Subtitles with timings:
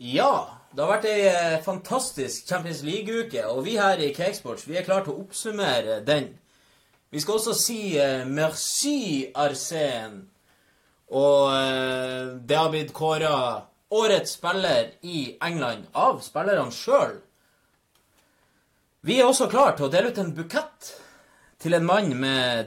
[0.00, 4.78] Ja, det har vært ei eh, fantastisk Champions League-uke, og vi her i Cakesports vi
[4.80, 6.30] er klare til å oppsummere den.
[7.12, 10.22] Vi skal også si eh, merci, Arsen.
[11.12, 13.34] Og eh, det har blitt kåra
[13.92, 17.18] årets spiller i England av spillerne sjøl.
[19.04, 20.94] Vi er også klare til å dele ut en bukett
[21.60, 22.14] til en mann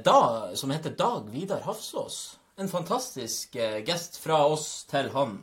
[0.06, 0.22] da,
[0.54, 2.36] som heter Dag Vidar Hafsås.
[2.62, 5.40] En fantastisk eh, gest fra oss til han.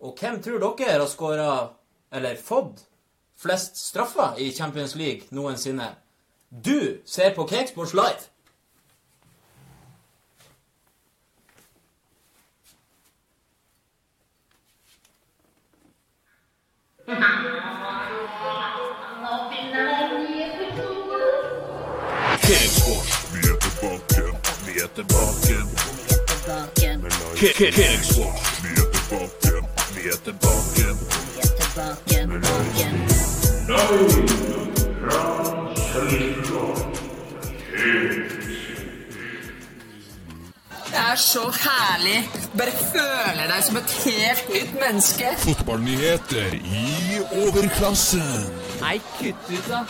[0.00, 1.68] Og hvem tror dere har skåra,
[2.12, 2.86] eller fått,
[3.36, 5.94] flest straffer i Champions League noensinne?
[6.50, 8.30] Du ser på Cakesports Live!
[22.40, 24.22] Cakesports, vi er tilbake.
[24.66, 25.54] Vi er tilbake.
[27.36, 29.49] Cakesports, vi er tilbake.
[30.02, 30.96] Vi er tilbake.
[40.86, 42.30] Det er så herlig.
[42.58, 45.34] Bare føler deg som et helt nytt menneske.
[45.38, 48.48] Fotballnyheter i overklassen.
[48.80, 49.84] Nei, kutt ut, da.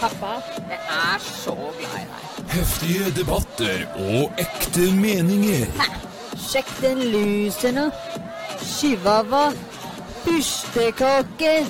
[0.00, 0.34] Pappa,
[0.68, 2.44] jeg er så glad i deg.
[2.56, 5.70] Heftige debatter og ekte meninger.
[6.50, 7.90] Sjekk den lusen nå.
[8.64, 9.52] Chihuahua.
[10.24, 11.66] Pustekake.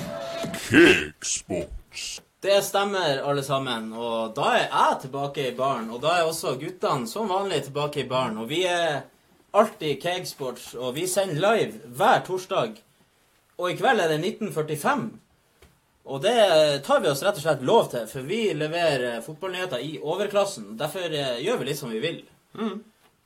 [0.69, 2.21] Cakesports.
[2.41, 3.93] Det stemmer, alle sammen.
[3.93, 5.89] Og da er jeg tilbake i baren.
[5.91, 8.37] Og da er også guttene som vanlig tilbake i baren.
[8.37, 9.01] Og vi er
[9.55, 12.75] alltid Cakesports, og vi sender live hver torsdag.
[13.57, 15.05] Og i kveld er det 1945.
[16.05, 16.37] Og det
[16.85, 20.75] tar vi oss rett og slett lov til, for vi leverer fotballnyheter i overklassen.
[20.77, 22.19] Derfor eh, gjør vi litt som vi vil.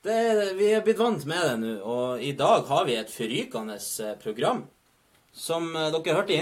[0.01, 3.75] Det, vi er blitt vant med det nå, og i dag har vi et forrykende
[3.75, 4.61] eh, program.
[5.35, 6.39] Som eh, dere hørte i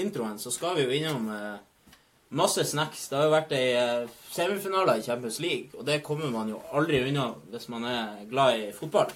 [0.00, 1.98] introen, så skal vi jo innom eh,
[2.32, 3.02] masse snacks.
[3.10, 7.02] Det har jo vært ei semifinale i Champions League, og det kommer man jo aldri
[7.04, 9.12] unna hvis man er glad i fotball.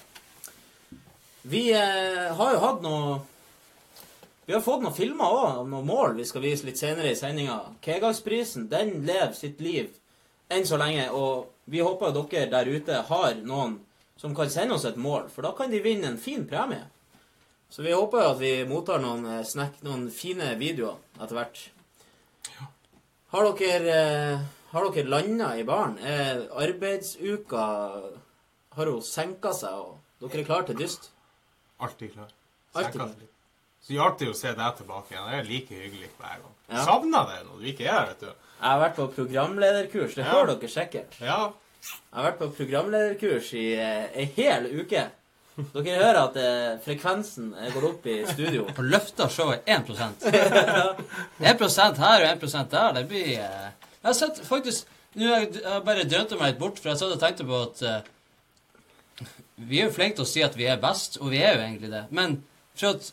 [1.49, 3.19] Vi har jo hatt noe
[4.45, 7.57] Vi har fått noen filmer òg, noen mål vi skal vise litt senere i sendinga.
[7.85, 9.91] Kegagsprisen, den lever sitt liv
[10.49, 13.79] enn så lenge, og vi håper dere der ute har noen
[14.19, 16.83] som kan sende oss et mål, for da kan de vinne en fin premie.
[17.69, 21.61] Så vi håper at vi mottar noen, eh, snack, noen fine videoer etter hvert.
[23.29, 24.39] Har dere, eh,
[24.71, 25.97] har dere landa i baren?
[25.99, 27.65] Er arbeidsuka
[28.75, 31.09] Har hun senka seg, og dere er klare til dyst?
[31.81, 32.29] Alltid klar.
[32.73, 33.33] Senka seg litt.
[33.81, 35.29] Så hjalp det jo å se deg tilbake igjen.
[35.29, 36.55] Det er like hyggelig hver gang.
[36.69, 36.85] Ja.
[36.85, 38.48] Savna deg når du ikke er her, vet du.
[38.59, 40.43] Jeg har vært på programlederkurs, det Ja.
[40.45, 41.15] dere sikkert.
[41.21, 41.39] Ja.
[41.79, 45.05] Jeg har vært på programlederkurs i eh, ei hel uke.
[45.73, 48.65] Dere hører at eh, frekvensen eh, går opp i studio.
[48.75, 50.27] På løfta showet 1%
[51.39, 52.93] 1% her og 1% der.
[52.99, 54.87] Det blir eh, Jeg har sett faktisk
[55.17, 57.61] Nå har jeg, jeg bare drømte meg litt bort, for jeg satt og tenkte på
[57.65, 59.25] at eh,
[59.69, 61.63] Vi er jo flinke til å si at vi er best, og vi er jo
[61.65, 62.03] egentlig det.
[62.15, 62.37] Men
[62.77, 63.09] for at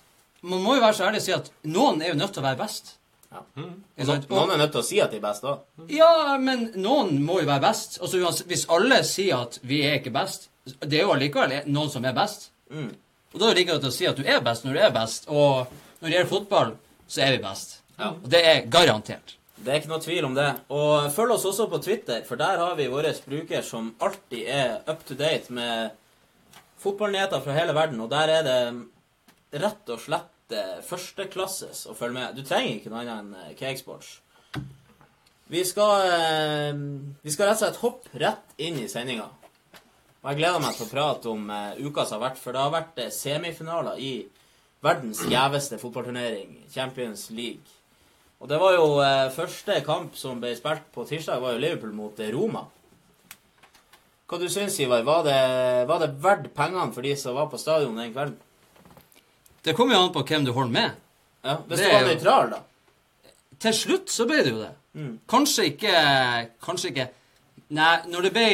[0.46, 2.46] man må jo være så ærlig og si at noen er jo nødt til å
[2.46, 2.92] være best.
[3.32, 3.42] Ja.
[3.56, 3.72] Mm.
[4.06, 4.28] sant?
[4.30, 5.64] Noen er nødt til å si at de er best òg.
[5.92, 7.98] Ja, men noen må jo være best.
[8.02, 10.48] Altså, hvis alle sier at vi er ikke best,
[10.80, 12.50] det er jo allikevel noen som er best.
[12.70, 12.92] Mm.
[13.34, 14.94] Og da er det like godt å si at du er best når du er
[14.94, 15.26] best.
[15.28, 16.76] Og når det gjelder fotball,
[17.06, 17.80] så er vi best.
[17.96, 18.12] Ja.
[18.12, 19.36] Og det er garantert.
[19.56, 20.48] Det er ikke noe tvil om det.
[20.76, 24.74] Og følg oss også på Twitter, for der har vi vår bruker som alltid er
[24.86, 25.96] up to date med
[26.82, 28.00] fotballnyheter fra hele verden.
[28.04, 30.32] Og der er det rett og slett
[30.86, 32.36] førsteklasses å følge med.
[32.36, 34.20] Du trenger ikke noe annet enn eh, Cakesports.
[35.50, 36.78] Vi skal, eh,
[37.22, 39.28] vi skal rett og slett hoppe rett inn i sendinga.
[40.22, 42.62] Og jeg gleder meg til å prate om eh, uka som har vært, for det
[42.62, 44.12] har vært eh, semifinaler i
[44.82, 47.76] verdens gjeveste fotballturnering, Champions League.
[48.42, 51.94] Og det var jo eh, første kamp som ble spilt på tirsdag, var jo Liverpool
[51.96, 52.66] mot eh, Roma.
[54.26, 55.06] Hva du syns Ivar?
[55.06, 55.38] Var det,
[55.86, 58.40] var det verdt pengene for de som var på stadion den kvelden?
[59.66, 60.96] Det kommer jo an på hvem du holder med.
[61.46, 62.62] Ja, Hvis Det du var jo- nøytral, da.
[63.58, 64.72] Til slutt så ble det jo det.
[64.96, 65.12] Mm.
[65.28, 65.92] Kanskje ikke
[66.64, 67.08] Kanskje ikke
[67.76, 68.46] Nei, når det ble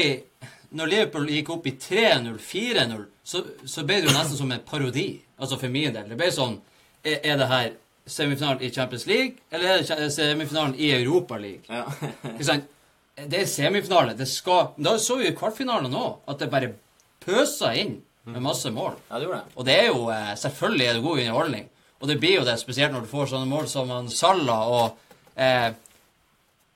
[0.73, 4.63] Når Liverpool gikk opp i 3-0, 4-0, så, så ble det jo nesten som en
[4.67, 5.21] parodi.
[5.39, 6.09] Altså for min del.
[6.09, 6.57] Det ble sånn
[7.05, 7.71] Er, er det her
[8.07, 11.63] semifinalen i Champions League, eller er det semifinalen i Europa League?
[11.69, 11.85] Ja.
[12.33, 12.65] Ikke sant?
[13.17, 14.17] Det er semifinale.
[14.19, 16.73] Det skal Da så vi i kvartfinalen òg at det bare
[17.23, 18.95] pøsa inn med masse mål.
[19.09, 19.55] ja, det gjorde det.
[19.57, 21.69] Og det er jo eh, Selvfølgelig er det god underholdning.
[22.03, 24.97] Og det blir jo det, spesielt når du får sånne mål som han Salla og
[25.39, 25.71] eh,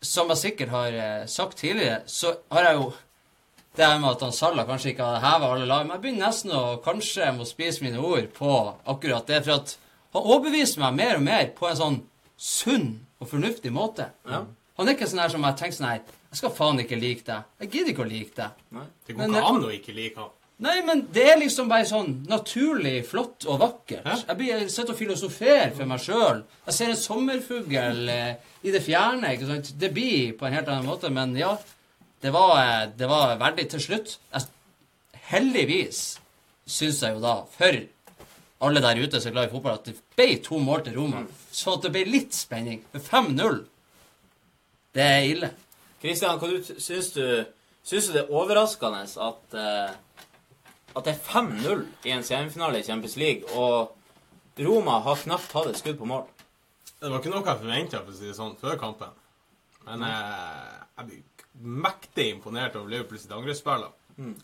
[0.03, 2.93] Som jeg sikkert har eh, sagt tidligere, så har jeg jo
[3.77, 5.83] det her med at han Salla kanskje ikke har heva alle lag.
[5.85, 8.53] Men jeg begynner nesten å kanskje må spise mine ord på
[8.89, 9.43] akkurat det.
[9.45, 9.75] For at
[10.17, 11.99] han overbeviser meg mer og mer på en sånn
[12.41, 12.87] sunn
[13.21, 14.09] og fornuftig måte.
[14.29, 14.45] Ja.
[14.79, 17.25] Han er ikke sånn her som jeg tenker sånn her Jeg skal faen ikke like
[17.27, 17.45] deg.
[17.65, 18.65] Jeg gidder ikke å like deg.
[19.07, 20.33] Det går Men ikke an å ikke like han.
[20.65, 24.07] Nei, men det er liksom bare sånn naturlig flott og vakkert.
[24.07, 24.15] Hæ?
[24.31, 26.39] Jeg blir jeg sitter og filosoferer for meg sjøl.
[26.65, 29.35] Jeg ser en sommerfugl eh, i det fjerne.
[29.35, 29.75] ikke sant?
[29.77, 31.53] Det blir på en helt annen måte, men ja.
[32.25, 34.15] Det var, eh, det var verdig til slutt.
[34.33, 34.49] Jeg,
[35.29, 36.01] heldigvis
[36.67, 37.77] syns jeg jo da, for
[38.65, 41.27] alle der ute som er glad i fotball, at det ble to mål til Roma.
[41.53, 42.81] Så at det ble litt spenning.
[42.95, 43.61] For 5-0,
[44.97, 45.53] det er ille.
[46.01, 47.23] Kristian, hva du syns du
[47.87, 49.93] Syns du det er overraskende at eh,
[50.97, 53.93] at det er 5-0 i en semifinale i Champions League, og
[54.65, 56.25] Roma har knapt hatt et skudd på mål?
[56.97, 59.17] Det var ikke noe jeg forventa for å si det sånn, før kampen.
[59.87, 61.25] Men eh, jeg blir
[61.87, 63.85] mektig imponert over Liverpool sitt angrepsspill
[64.17, 64.37] mm.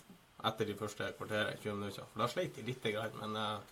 [0.51, 2.09] etter de første kvarteret, 20 minutter.
[2.13, 3.17] For da sleit de lite grann.
[3.23, 3.71] Men eh,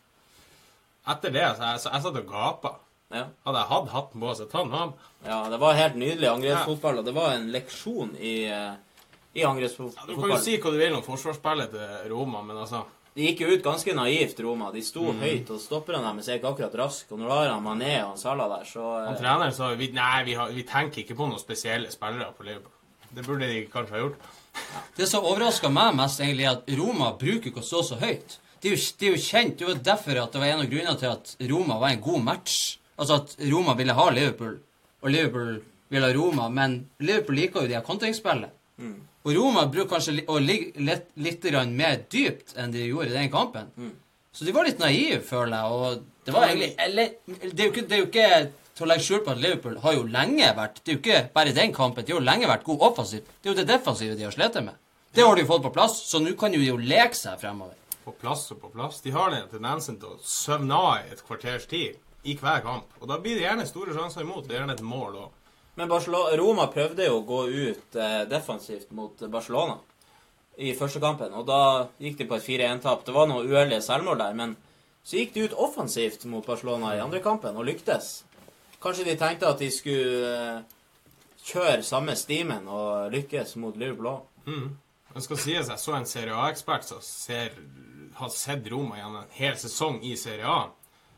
[1.13, 2.79] etter det så jeg, så jeg satt og gapa.
[3.11, 3.25] Ja.
[3.45, 4.93] Hadde jeg hatt hatten på, så tatt den av.
[5.27, 8.75] ja, det var helt nydelig angrepsfotball, og det var en leksjon i, eh,
[9.35, 12.83] i Ja, du kan jo si hva du vil om forsvarsspillet til Roma, men altså
[13.15, 14.71] De gikk jo ut ganske naivt, Roma.
[14.71, 17.11] De sto høyt, og stopperne deres er ikke akkurat raske.
[17.11, 19.71] Og når du har han Mané og han Salah der, så Han trener, treneren sa
[19.75, 22.77] vi, nei, vi, har, vi tenker ikke på noen spesielle spillere på Liverpool.
[23.11, 24.31] Det burde de kanskje ha gjort.
[24.99, 28.39] Det som overraska meg mest, egentlig, er at Roma bruker ikke å stå så høyt.
[28.63, 29.59] Det er, jo, det er jo kjent.
[29.59, 32.25] Det var derfor at det var en av grunnene til at Roma var en god
[32.31, 32.57] match.
[33.01, 34.59] Altså at Roma ville ha Liverpool,
[35.03, 35.55] og Liverpool
[35.91, 36.51] ville ha Roma.
[36.53, 38.55] Men Liverpool liker jo de her kontringsspillet.
[39.27, 43.19] Og Roma bruker kanskje å ligge litt, litt grann mer dypt enn de gjorde i
[43.19, 43.69] den kampen.
[44.33, 45.77] Så de var litt naive, føler jeg.
[45.77, 48.31] Og det var egentlig eller, det, er jo ikke, det er jo ikke
[48.81, 51.23] til å legge skjul på at Liverpool har jo lenge vært Det er jo ikke
[51.35, 52.07] bare den kampen.
[52.07, 53.29] De har jo lenge vært god offensivt.
[53.41, 54.79] Det er jo det defensive de har slitt med.
[55.13, 57.41] Det har de jo fått på plass, så nå kan jo de jo leke seg
[57.43, 57.75] fremover.
[58.05, 59.03] På plass og på plass.
[59.05, 62.89] De har den tendensen til å søvne av i et kvarters tid i hver kamp.
[63.01, 64.47] Og da blir det gjerne store sjanser imot.
[64.47, 65.37] Det er gjerne et mål òg.
[65.81, 69.79] Men Barcelona, Roma prøvde jo å gå ut eh, defensivt mot Barcelona
[70.61, 71.61] i første kampen, og da
[71.97, 73.07] gikk de på et 4-1-tap.
[73.07, 74.53] Det var noen uheldige selvmål der, men
[75.01, 78.11] så gikk de ut offensivt mot Barcelona i andre kampen og lyktes.
[78.85, 80.61] Kanskje de tenkte at de skulle eh,
[81.49, 84.29] kjøre samme stimen og lykkes mot Liverpool òg.
[85.15, 87.01] Det skal sies jeg så en Serie A-ekspert som
[88.21, 90.61] har sett Roma gjennom en hel sesong i Serie A,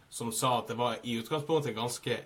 [0.07, 2.23] som sa at det var i utgangspunktet ganske,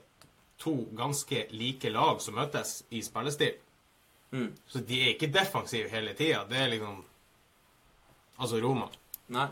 [0.63, 3.59] to ganske like lag som møtes i spillestil.
[4.33, 4.51] Mm.
[4.69, 6.45] Så de er ikke defensive hele tida.
[6.49, 7.05] Det er liksom
[8.37, 8.91] Altså Roma.
[9.33, 9.47] Nei.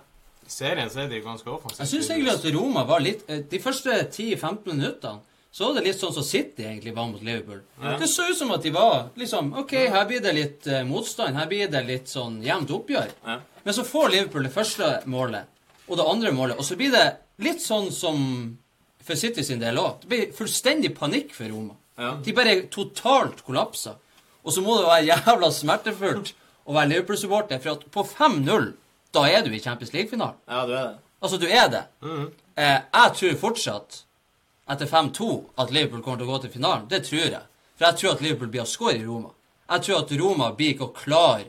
[0.44, 1.86] I serien så er de ganske offensive.
[1.86, 5.22] Jeg syns egentlig at Roma var litt eh, De første 10-15 minuttene
[5.54, 7.60] så var det litt sånn som City egentlig var mot Liverpool.
[7.78, 11.38] Det så ut som at de var liksom OK, her blir det litt uh, motstand.
[11.38, 13.12] Her blir det litt sånn jevnt oppgjør.
[13.22, 13.36] Ja.
[13.62, 15.46] Men så får Liverpool det første målet
[15.86, 17.04] og det andre målet, og så blir det
[17.44, 18.18] litt sånn som
[19.04, 20.00] for City sin del òg.
[20.02, 21.76] Det blir fullstendig panikk for Roma.
[22.00, 22.14] Ja.
[22.24, 23.98] De bare totalt kollapser.
[24.44, 26.34] Og så må det være jævla smertefullt
[26.64, 28.70] å være Liverpool-supporter, for at på 5-0,
[29.14, 30.40] da er du i Champions League-finalen.
[30.48, 30.98] Ja, du er det.
[31.24, 31.84] Altså, du er det.
[32.04, 34.02] Eh, jeg tror fortsatt,
[34.68, 35.28] etter 5-2,
[35.60, 36.88] at Liverpool kommer til å gå til finalen.
[36.90, 37.44] Det tror jeg.
[37.76, 39.32] For jeg tror at Liverpool blir å score i Roma.
[39.70, 41.48] Jeg tror at Roma blir ikke å klare,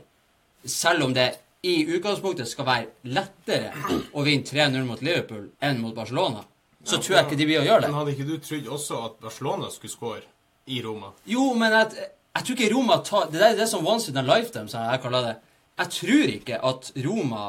[0.65, 1.29] selv om det
[1.65, 3.73] i utgangspunktet skal være lettere
[4.13, 6.43] å vinne 3-0 mot Liverpool enn mot Barcelona,
[6.85, 9.17] så tror jeg ikke de blir å gjøre Men hadde ikke du trodd også at
[9.25, 10.21] Barcelona skulle score
[10.67, 11.11] i Roma?
[11.29, 14.25] Jo, men jeg, jeg tror ikke Roma tar Det er det som once in a
[14.25, 15.35] lifetime, som jeg kaller det.
[15.81, 17.43] Jeg tror ikke at Roma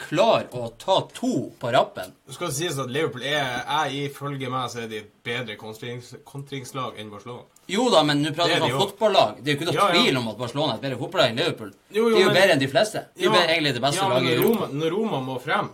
[0.00, 2.12] klarer å ta to på rappen.
[2.26, 6.14] Det skal sies at Liverpool er, er ifølge meg så er de et bedre kontrings,
[6.24, 7.44] kontringslag enn Barcelona.
[7.70, 9.42] Jo da, men nå prater er vi om fotballag.
[9.44, 10.00] Det er jo ikke noe Ja, ja.
[10.00, 11.74] tvil om at Barcelona er et bedre fotballag enn Liverpool.
[11.92, 13.04] Jo, jo, de er jo men- bedre enn de fleste.
[13.20, 14.64] De er egentlig det beste ja, laget i Europa.
[14.64, 15.68] Roma, når Roma må frem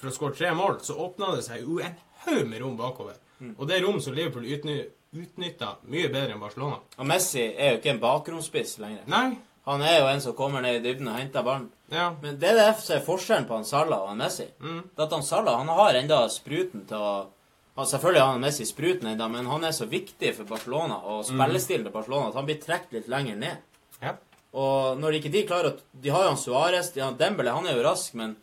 [0.00, 1.94] for å skåre tre mål, så åpner det seg jo en
[2.26, 3.16] haug med rom bakover.
[3.38, 3.54] Mm.
[3.58, 4.46] Og det er rom som Liverpool
[5.12, 6.78] utnytta mye bedre enn Barcelona.
[6.96, 9.04] Og Messi er jo ikke en bakromspiss lenger.
[9.12, 9.26] Nei.
[9.68, 11.68] Han er jo en som kommer ned i dybden og henter ballen.
[11.92, 12.08] Ja.
[12.22, 14.48] Men det er det som er forskjellen på han Salah og han Messi.
[14.58, 17.12] Det er at han Salah han har enda spruten til å
[17.72, 21.22] han, Selvfølgelig har han Messi spruten enda, men han er så viktig for Barcelona og
[21.24, 23.70] spillestilen til Barcelona at han blir trukket litt lenger ned.
[24.02, 24.18] ja.
[24.52, 27.64] Og når ikke de klarer å De har jo han Suárez, de har Dembele, han
[27.66, 28.34] er jo rask, men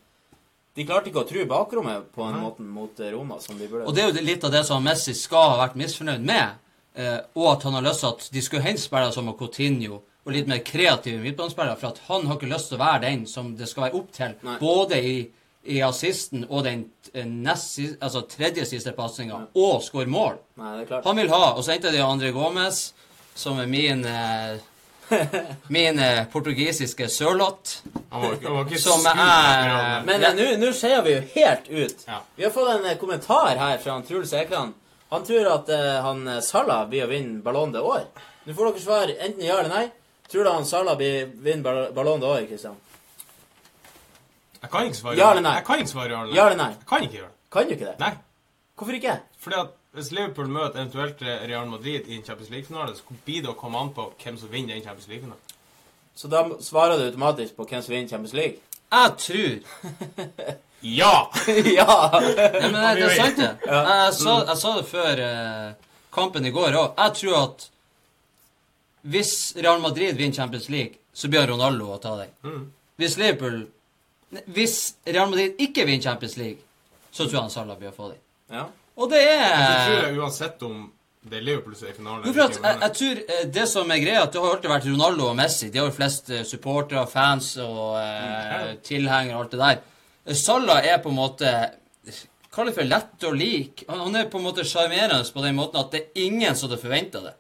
[0.80, 3.84] de klarte ikke å true bakrommet på en måte mot eh, Roma som de burde.
[3.90, 6.62] Og det er jo litt av det som Messi skal ha vært misfornøyd med.
[6.96, 10.32] Eh, og at han har lyst til at de skulle hente spillere som Coutinho og
[10.36, 13.52] litt mer kreative midtbanespillere, for at han har ikke lyst til å være den som
[13.58, 14.56] det skal være opp til, Nei.
[14.62, 15.14] både i,
[15.74, 20.40] i assisten og den eh, nest, altså tredje siste pasninga, og skåre mål.
[20.60, 21.08] Nei, det er klart.
[21.10, 22.86] Han vil ha, og så henter de André Gomez,
[23.36, 24.60] som er min eh,
[25.76, 27.76] min eh, portugisiske sørlott.
[28.80, 32.04] Som er- Men eh, nå- skeier vi jo helt ut.
[32.08, 32.22] Ja.
[32.36, 34.74] Vi har fått en eh, kommentar her fra han Truls Ekland.
[35.10, 38.04] Han tror at uh, han Salah blir å vinne Ballon d'Or.
[38.46, 39.88] Nå får dere svar enten ja eller nei.
[40.30, 41.64] Tror du han Salah blir vinne
[41.96, 42.76] Ballon det år, Kristian?
[44.62, 45.56] Jeg kan ikke svare Ja eller nei?
[45.58, 46.38] Jeg kan ikke svare ja eller nei.
[46.38, 46.70] Ja eller nei?
[46.76, 47.38] Jeg kan ikke gjøre det.
[47.50, 47.96] Kan du ikke det?
[48.04, 48.12] Nei.
[48.78, 49.16] Hvorfor ikke?
[49.42, 53.52] Fordi at hvis Liverpool møter eventuelt Real Madrid i en Champions League-finale, så blir det
[53.52, 55.56] å komme an på hvem som vinner den Champions League-finalen.
[56.16, 58.60] Så da svarer du automatisk på hvem som vinner Champions League?
[58.90, 59.60] Jeg tror
[60.82, 61.14] Ja!
[61.78, 61.96] ja!
[62.16, 63.50] Nei, men det, det er sant, det.
[63.68, 63.80] Ja.
[63.84, 66.94] Jeg, jeg, sa, jeg sa det før eh, kampen i går òg.
[66.96, 67.68] Jeg tror at
[69.12, 72.32] hvis Real Madrid vinner Champions League, så blir Ronaldo å ta den.
[72.48, 72.64] Mm.
[73.00, 73.62] Hvis Liverpool
[74.56, 74.74] Hvis
[75.08, 76.60] Real Madrid ikke vinner Champions League,
[77.12, 78.20] så tror jeg Salah blir å få den.
[78.54, 78.68] ja.
[79.00, 80.80] Og det Så tror er jeg uansett om
[81.30, 83.66] det er Liverpool som er i finalen Jo, for at jeg, jeg tror eh, Det
[83.68, 85.68] som er greia, at det har alltid vært Ronaldo og Messi.
[85.72, 89.82] De har jo flest eh, supportere, fans og eh, tilhengere og alt det der.
[90.24, 91.52] Eh, Salah er på en måte
[92.50, 93.84] Kall det for lett og lik.
[93.92, 96.66] Han, han er på en måte sjarmerende på den måten at det er ingen som
[96.70, 97.36] hadde forventa det.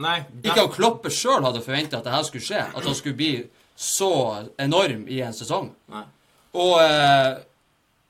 [0.00, 2.62] Nei, Ikke han Kloppe sjøl hadde forventa at det her skulle skje.
[2.70, 3.32] At han skulle bli
[3.76, 4.08] så
[4.62, 5.68] enorm i en sesong.
[5.92, 6.04] Nei.
[6.56, 6.74] Og,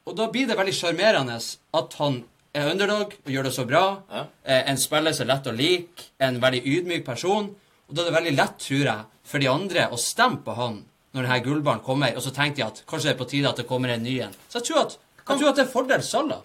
[0.06, 1.40] og da blir det veldig sjarmerende
[1.80, 2.20] at han
[2.54, 3.82] er underdog og gjør det så bra.
[4.10, 4.24] Ja.
[4.44, 7.50] Eh, En spiller som er lett å like, en veldig ydmyk person.
[7.88, 10.84] Og da er det veldig lett, tror jeg, for de andre å stemme på han
[11.14, 13.56] når denne gullballen kommer, og så tenker de at kanskje det er på tide at
[13.56, 14.34] det kommer en ny en.
[14.48, 16.42] Så jeg tror at, jeg tror at det er fordel Salah.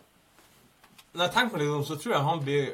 [1.14, 2.70] Når jeg tenker meg litt om, så tror jeg han blir,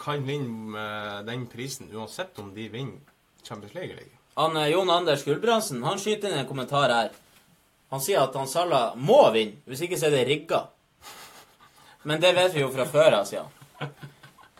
[0.00, 3.02] kan vinne med den prisen uansett om de vinner
[3.44, 4.20] Champions League eller ikke.
[4.38, 7.10] Han, eh, Jon Anders Gulbrandsen han skyter inn en kommentar her.
[7.90, 9.58] Han sier at han Salah må vinne.
[9.68, 10.62] Hvis ikke så er det rigga.
[12.04, 13.92] Men det vet vi jo fra før av, sier han.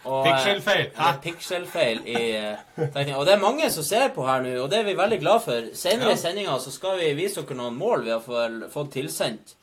[0.04, 0.90] Pixelfeil.
[1.22, 3.16] Pixelfeil i eh.
[3.16, 5.44] Og det er mange som ser på her nå, og det er vi veldig glad
[5.46, 5.68] for.
[5.76, 9.54] Senere i sendinga så skal vi vise dere noen mål vi har fått tilsendt.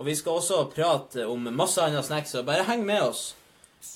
[0.00, 3.34] Og vi skal også prate om masse andre snacks, så bare heng med oss.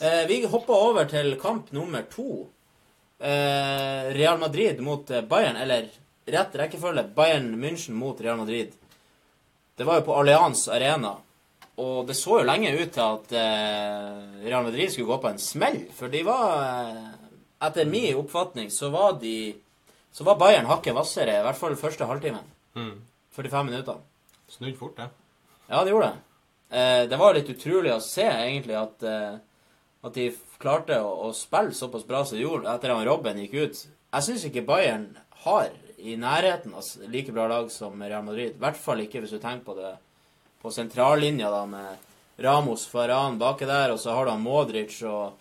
[0.04, 2.46] Eh, vi hopper over til kamp nummer to.
[3.18, 5.88] Eh, Real Madrid mot Bayern, eller
[6.28, 8.76] rett rekkefølge Bayern München mot Real Madrid.
[9.74, 11.16] Det var jo på Allianz Arena.
[11.78, 15.38] Og det så jo lenge ut til at eh, Real Madrid skulle gå på en
[15.38, 15.80] smell.
[15.94, 17.04] For de var eh,
[17.68, 19.54] Etter min oppfatning så var de
[20.14, 22.42] Så var Bayern hakket hvassere, i hvert fall første halvtimen.
[22.74, 22.96] Mm.
[23.36, 23.98] 45 minutter.
[24.50, 25.06] Snudd fort, det.
[25.68, 26.24] Ja, det gjorde det.
[26.78, 29.36] Eh, det var litt utrolig å se, egentlig, at, eh,
[30.08, 33.54] at de klarte å, å spille såpass bra som de gjorde etter at Robben gikk
[33.60, 33.84] ut.
[34.16, 35.06] Jeg syns ikke Bayern
[35.44, 35.68] har
[35.98, 38.56] i nærheten s- like bra lag som Real Madrid.
[38.56, 39.92] I hvert fall ikke hvis du tenker på det
[40.62, 45.38] på sentrallinja, da, med Ramos Faran baki der, og så har du han Modric og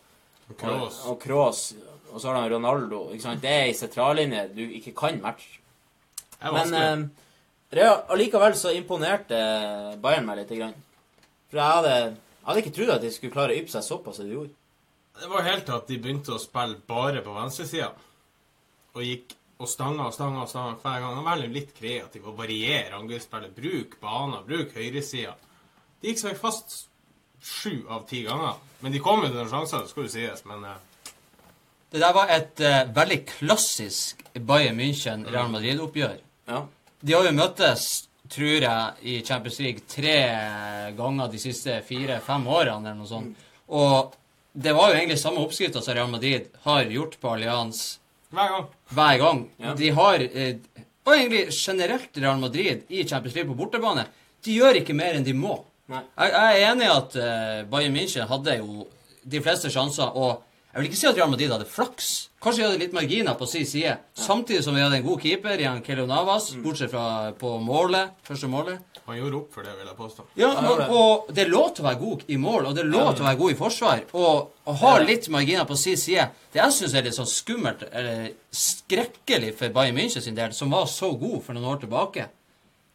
[0.57, 1.03] Kroos.
[1.03, 1.61] og, og Kroos,
[2.11, 3.07] og så har du Ronaldo.
[3.13, 3.41] Ikke sant?
[3.43, 5.59] Det er ei sentrallinje du ikke kan matche.
[6.41, 7.07] Men eh,
[7.77, 9.37] Real, allikevel så imponerte
[10.01, 10.53] Bayern meg litt.
[10.55, 10.77] Grann.
[11.51, 14.19] For jeg hadde, jeg hadde ikke trodd at de skulle klare å yppe seg såpass
[14.19, 14.53] som de gjorde.
[15.17, 17.89] Det var helt til at de begynte å spille bare på venstresida.
[18.95, 21.15] Og gikk og stanga og stanga og stanga hver gang.
[21.17, 23.55] Han var litt kreativ og variere angrepsspillet.
[23.57, 25.33] Bruk baner, bruk høyresida.
[26.01, 26.77] De gikk seg fast
[27.41, 28.59] sju av ti ganger.
[28.83, 30.43] Men de kom jo til noen sjanser, det skulle jo sies.
[30.49, 31.13] Men eh,
[31.89, 36.19] Det der var et eh, veldig klassisk Bayern München-Real Madrid-oppgjør.
[36.51, 36.61] Ja.
[37.01, 37.87] De har jo møttes,
[38.29, 40.17] tror jeg, i Champions League tre
[40.97, 43.45] ganger de siste fire-fem årene, eller noe sånt.
[43.73, 44.13] Og
[44.57, 47.99] det var jo egentlig samme oppskrifta som Real Madrid har gjort på Allianz
[48.33, 48.67] hver gang.
[48.91, 49.41] hver gang.
[49.59, 49.73] Ja.
[49.77, 50.55] De har eh,
[51.07, 54.03] Og egentlig generelt Real Madrid i Champions League på bortebane.
[54.43, 55.61] De gjør ikke mer enn de må.
[55.87, 58.87] Jeg, jeg er enig i at eh, Bayern München hadde jo
[59.23, 60.43] de fleste sjanser, og
[60.77, 62.07] jeg vil ikke si at Real Madrid hadde flaks.
[62.41, 63.95] Kanskje vi hadde litt marginer på sin side.
[64.13, 66.61] Samtidig som vi hadde en god keeper, Jan Kelio Navas, Mm.
[66.63, 68.77] bortsett fra på målet, første målet.
[69.07, 70.23] Han gjorde opp for det, vil jeg påstå.
[70.35, 70.87] Ja, Ja, og, det.
[70.89, 73.23] og det er lov til å være god i mål, og det er lov til
[73.23, 74.01] å være god i forsvar.
[74.13, 77.83] Og å ha litt marginer på sin side Det jeg syns er litt sånn skummelt,
[77.91, 82.27] eller skrekkelig for Bayern München sin del, som var så god for noen år tilbake,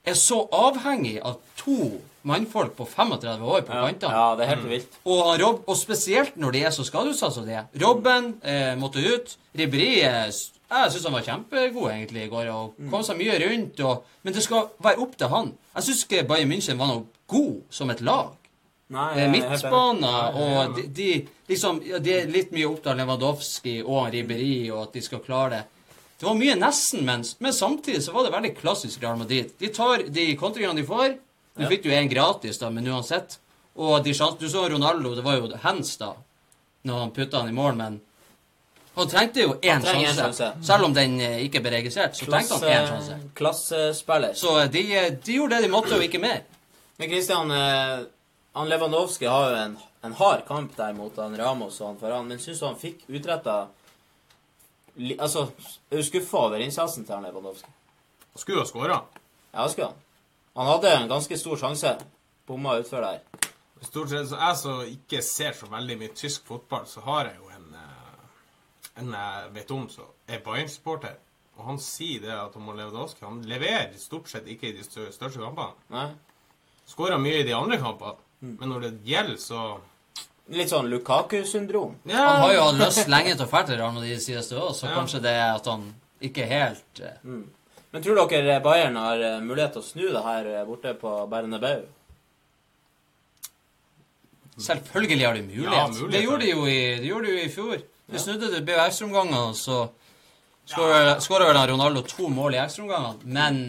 [0.05, 4.13] er så avhengig av to mannfolk på 35 år på Ja, kantene.
[4.13, 4.99] ja, det er helt vilt.
[5.05, 7.67] Og, Rob, og spesielt når det er så skadeutsatt som det er.
[7.83, 9.37] Robben eh, måtte ut.
[9.59, 10.29] Ribéry eh,
[10.73, 13.81] Jeg syns han var kjempegod egentlig i går og kom seg mye rundt.
[13.85, 15.51] Og, men det skal være opp til han.
[15.77, 18.31] Jeg syns ikke Bayern München var noe god som et lag.
[18.93, 19.29] Nei, Eh, er.
[19.33, 24.71] Midtbaner og de, de liksom ja, Det er litt mye opp til Lewandowski og Ribéry
[24.73, 25.63] og at de skal klare det.
[26.21, 29.49] Det var mye nesten, men, men samtidig så var det veldig klassisk Real Madrid.
[29.59, 31.17] De tar de kontringene de får.
[31.61, 31.69] Ja.
[31.69, 33.39] fikk jo en gratis, da, men uansett.
[33.77, 36.15] Og de sjans, Du så Ronaldo, det var jo hands da,
[36.89, 38.01] når han putta han i mål, men
[38.95, 40.15] Han trengte jo én en sjanse.
[40.21, 40.49] sjanse.
[40.69, 43.15] Selv om den eh, ikke ble registrert, så trengte han én sjanse.
[43.35, 44.35] Klassespiller.
[44.37, 46.43] Så eh, de, eh, de gjorde det de måtte, og ikke mer.
[46.99, 47.51] Men Christian,
[48.55, 52.29] han Lewandowski har jo en, en hard kamp der mot han Ramos og han foran,
[52.29, 53.69] men syns du han fikk utretta
[55.19, 55.47] Altså,
[55.91, 57.71] er du skuffa over innsatsen til han Lewandowski?
[58.37, 58.99] Skulle ha skåra.
[59.55, 60.02] Ja, skulle han.
[60.55, 61.95] Han hadde en ganske stor sjanse.
[62.47, 63.21] Bomma utfor der.
[63.83, 67.41] Stort sett så jeg som ikke ser så veldig mye tysk fotball, så har jeg
[67.41, 67.93] jo en eh,
[69.03, 71.17] en jeg vet om som er Bayern-supporter.
[71.59, 75.73] Og han sier det at Lewandowski han leverer stort sett ikke i de største kampene.
[75.93, 76.11] Nei.
[76.89, 78.17] Skårer mye i de andre kampene.
[78.43, 78.55] Mm.
[78.61, 79.63] Men når det gjelder, så
[80.53, 81.95] Litt sånn Lukaku-syndrom.
[82.11, 84.73] ja, Han har jo hatt lyst lenge til å dra til Real Madrid siden òg,
[84.75, 84.95] så Ja.
[84.97, 87.21] kanskje det er at han ikke helt eh,
[87.93, 91.11] Men tror dere Bayern har eh, mulighet til å snu det her eh, borte på
[91.29, 91.83] Bernabeu?
[94.57, 95.73] Selvfølgelig har de mulighet.
[95.77, 97.83] Ja, mulighet, det gjorde de jo i, de gjorde de jo i fjor.
[98.13, 99.79] De snudde det, ble jo ekstraomganger, og så
[101.23, 103.33] skåra vel Ronaldo to mål i ekstraomgangene.
[103.39, 103.61] Men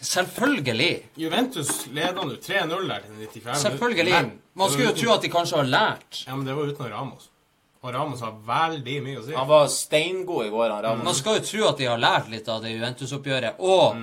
[0.00, 4.14] selvfølgelig Juventus leder nå 3-0 der til 95 Selvfølgelig.
[4.14, 6.24] Men- Man skulle jo tro at de kanskje har lært.
[6.26, 7.28] Ja, men det var uten Ramos.
[7.80, 9.32] Og Ramos har veldig mye å si.
[9.32, 11.04] Han var steingod i går, han Ramos.
[11.06, 13.60] Man skal jo tro at de har lært litt av det Juventus-oppgjøret.
[13.64, 13.96] Og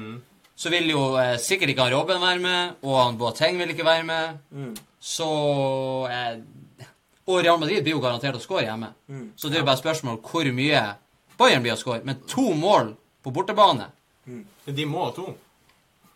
[0.58, 3.86] så vil jo eh, sikkert ikke han Robben være med, og han Boateng vil ikke
[3.86, 4.80] være med.
[5.00, 5.28] Så
[6.10, 6.40] eh,
[7.28, 8.90] Og Real Madrid blir jo garantert å skåre hjemme.
[9.38, 10.82] Så det er jo bare spørsmål hvor mye
[11.38, 12.02] Bayern blir å skåre.
[12.08, 13.92] Men to mål på bortebane,
[14.66, 15.28] De må ha to.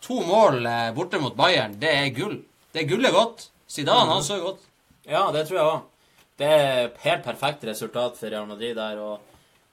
[0.01, 2.39] to mål eh, borte mot Bayern, det er gull.
[2.73, 3.45] Det er gullet godt.
[3.69, 4.65] Zidane, han så godt.
[5.05, 5.81] Ja, det tror jeg òg.
[6.41, 8.97] Det er helt perfekt resultat for Real Madrid der.
[8.99, 9.19] og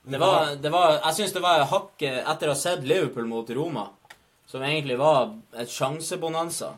[0.09, 3.49] det var, det var, Jeg syns det var hakket etter å ha sett Liverpool mot
[3.57, 3.87] Roma,
[4.47, 6.71] som egentlig var et sjansebonanza.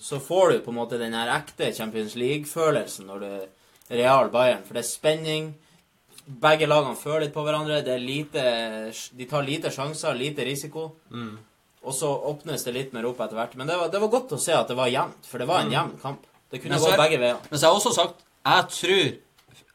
[0.00, 4.62] Så får du på en måte den her ekte Champions League-følelsen når du Real Bayern.
[4.66, 5.48] For det er spenning.
[6.26, 7.80] Begge lagene føler litt på hverandre.
[7.86, 8.44] Det er lite,
[9.18, 10.88] de tar lite sjanser, lite risiko.
[11.86, 13.54] Og så åpnes det litt mer opp etter hvert.
[13.58, 15.62] Men det var, det var godt å se at det var jevnt, for det var
[15.66, 16.24] en jevn kamp.
[16.50, 17.38] Det kunne Men gå er- begge veier.
[17.50, 19.06] Men så har jeg også sagt Jeg tror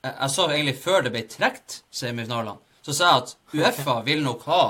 [0.04, 4.24] Jeg, jeg sa egentlig før det ble trukket semifinalene, så sa jeg at Uefa vil
[4.26, 4.62] nok ha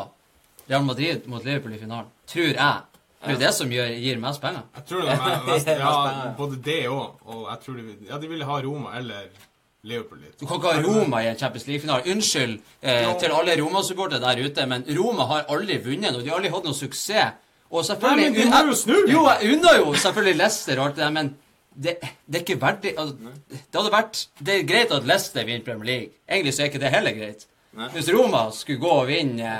[0.69, 2.09] Real Madrid mot Liverpool i finalen.
[2.31, 2.81] Tror jeg.
[3.21, 4.63] Det er jo det som gir, gir mest penger.
[4.75, 8.17] Jeg tror det er mest, ja, både det òg, og jeg tror de, vil- ja,
[8.23, 9.27] de vil ha Roma eller
[9.87, 10.35] Liverpool litt.
[10.41, 12.03] Du kan ikke ha Roma i en Champions League-finale.
[12.11, 16.37] Unnskyld eh, til alle Roma-supportere der ute, men Roma har aldri vunnet, og de har
[16.41, 17.37] aldri hatt noen suksess.
[17.71, 18.97] Og selvfølgelig Nei, men de må jo snu.
[19.07, 21.29] Jo, jeg unner jo selvfølgelig Leicester og alt det der, men
[21.71, 23.15] det, det er ikke verdig altså,
[23.47, 26.09] Det hadde vært Det er greit at Leicester vinner Premier League.
[26.27, 27.45] Egentlig så er ikke det heller greit.
[27.79, 27.87] Nei.
[27.93, 29.53] Hvis Roma skulle gå og vinne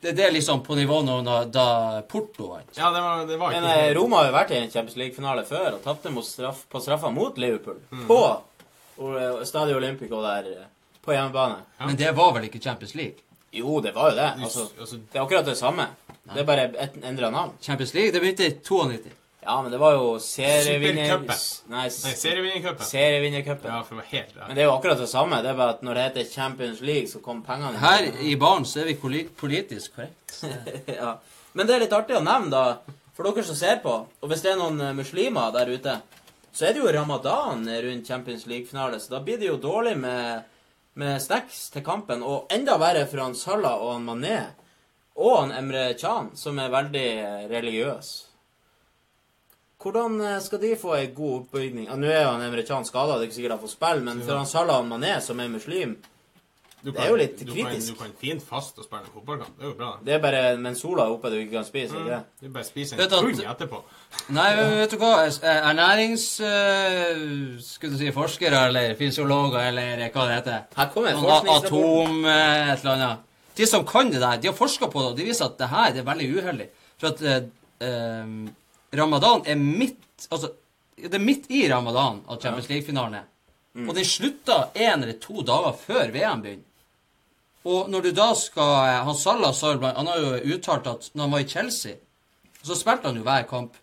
[0.00, 1.66] det, det er liksom på nivå nå da, da
[2.08, 2.70] Porto vant.
[2.78, 4.96] Ja, det var, det var Men ikke eh, Roma har jo vært i en Champions
[4.96, 7.82] League-finale før og tapte straff, på straffa mot Liverpool.
[7.92, 8.06] Mm.
[8.08, 10.70] På eh, Stadio Olympico der eh,
[11.04, 11.60] på hjemmebane.
[11.84, 13.20] Men det var vel ikke Champions League?
[13.52, 14.30] Jo, det var jo det.
[14.40, 15.90] Altså, altså, det er akkurat det samme.
[16.30, 17.52] Det er bare et endra navn.
[17.60, 19.19] Champions League, det begynte i 92.
[19.42, 21.06] Ja, men det var jo serievinner...
[21.08, 21.36] Supercupen.
[21.72, 22.86] Nei, Nei, serievinnercupen.
[22.86, 23.70] serievinnercupen.
[23.72, 25.40] Ja, for helt Men det er jo akkurat det samme.
[25.42, 27.80] Det er bare at når det heter Champions League, så kom pengene inn.
[27.80, 30.42] Her i baren så er vi politisk korrekt.
[31.00, 31.14] ja.
[31.56, 34.44] Men det er litt artig å nevne, da, for dere som ser på, og hvis
[34.44, 35.96] det er noen eh, muslimer der ute,
[36.52, 40.46] så er det jo ramadan rundt Champions League-finale, så da blir det jo dårlig med,
[41.00, 44.40] med snacks til kampen, og enda verre for han Salah og han Mané,
[45.20, 48.12] og han Emre Can, som er veldig eh, religiøs.
[49.80, 51.88] Hvordan eh, skal de få ei god oppbygning?
[51.88, 54.06] Ja, Nå er jo han Emre Can skada, det er ikke sikkert han får spille,
[54.06, 55.94] men for han Salah og Mané, som er muslim,
[56.80, 57.90] kan, det er jo litt du kritisk.
[57.92, 59.56] Kan, du kan fint fast og spille en fotballkamp.
[59.58, 59.88] Det er jo bra.
[60.04, 62.20] det er bare mens sola er oppe du ikke kan spise, ikke det?
[62.40, 63.80] Du bare spiser en du hund etterpå.
[64.38, 65.10] Nei, vet du hva?
[65.28, 66.24] Eh, Ernærings...
[66.40, 70.62] Uh, skulle du si forskere eller fysiologer eller hva det heter.
[70.78, 73.28] Her kommer en Noen atom, et eller annet.
[73.60, 75.68] De som kan det der, de har forska på det, og de viser at det
[75.68, 76.70] her er veldig uheldig.
[77.00, 77.36] For at uh,
[77.84, 78.32] eh,
[78.92, 79.98] ramadan er midt
[80.30, 80.50] Altså,
[81.00, 83.28] det er midt i ramadan at Champions League-finalen er.
[83.72, 83.86] Mm.
[83.88, 86.66] Og den slutta én eller to dager før VM begynner.
[87.70, 89.54] Og når du da skal eh, Han Salah
[89.96, 91.96] Han har jo uttalt at når han var i Chelsea,
[92.62, 93.76] så spilte han jo hver kamp.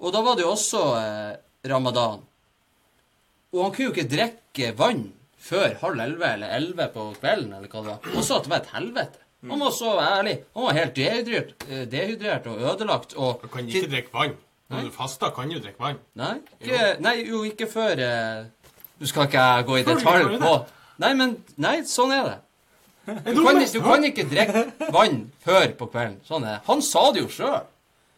[0.00, 1.36] Og da var det jo også eh,
[1.68, 2.24] ramadan.
[3.52, 5.06] Og han kunne jo ikke drikke vann
[5.46, 8.10] før halv elleve eller elleve på kvelden, eller hva det var.
[8.14, 9.25] Han sa at det var et helvete.
[9.50, 10.34] Han var så ærlig.
[10.56, 13.14] Han var helt dehydrert, eh, dehydrert og ødelagt.
[13.16, 14.34] Og Du kan ikke drikke vann.
[14.70, 16.00] Når du faster, kan du drikke vann.
[16.18, 18.44] Nei, ikke, nei, jo, ikke før eh,
[19.00, 20.56] Du skal ikke gå i detalj på
[20.98, 22.36] Nei, men Nei, sånn er det.
[23.06, 26.16] Du kan, du kan ikke drikke vann før på kvelden.
[26.26, 26.62] Sånn er det.
[26.66, 27.60] Han sa det jo sjøl.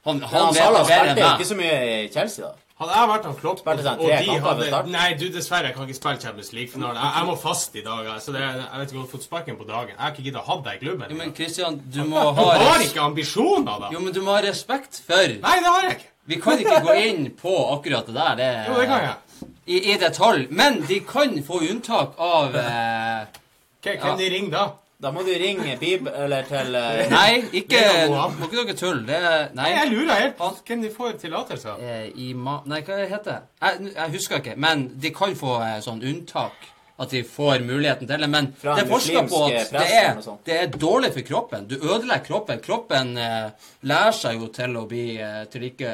[0.08, 1.34] Han, han Han vet Salah det spilte meg.
[1.34, 2.67] ikke så mye i Chelsea, da.
[2.78, 4.90] Hadde jeg vært han Klopp Spilte sånn og de hadde?
[4.92, 6.94] Nei, du, dessverre, jeg kan ikke spille Champions League-finale.
[6.94, 8.10] Jeg, jeg må fast i dag.
[8.12, 9.90] Altså, det, jeg vet ikke om sparken på dagen.
[9.96, 11.10] Jeg har ikke giddet å ha deg i klubben.
[11.10, 11.32] Jo, men.
[11.34, 13.90] Christian, du må ha Du har ikke ambisjoner, da!
[13.96, 16.10] Jo, men du må ha respekt for Nei, det har jeg ikke.
[16.28, 18.38] Vi kan ikke gå inn på akkurat det der.
[18.38, 19.48] Det, Jo, det kan jeg.
[19.68, 20.46] I, I detalj.
[20.54, 23.40] Men de kan få unntak av eh,
[23.88, 24.68] Hvem de ringer da?
[24.98, 29.04] Da må du ringe Bib eller til uh, Nei, ikke Må ikke dere tulle.
[29.06, 29.60] Det er Nei.
[29.60, 31.84] Nei, jeg lurer helt på hvem de får tillatelse av.
[31.86, 32.56] Eh, I ma...
[32.66, 33.38] Nei, hva heter det?
[33.62, 34.56] Jeg, jeg husker ikke.
[34.58, 36.66] Men de kan få eh, sånn unntak.
[36.98, 38.28] At de får muligheten til det.
[38.32, 40.16] Men Fra det er forska på at det er,
[40.48, 41.68] det er dårlig for kroppen.
[41.70, 42.62] Du ødelegger kroppen.
[42.64, 45.92] Kroppen eh, lærer seg jo til å bli eh, til ikke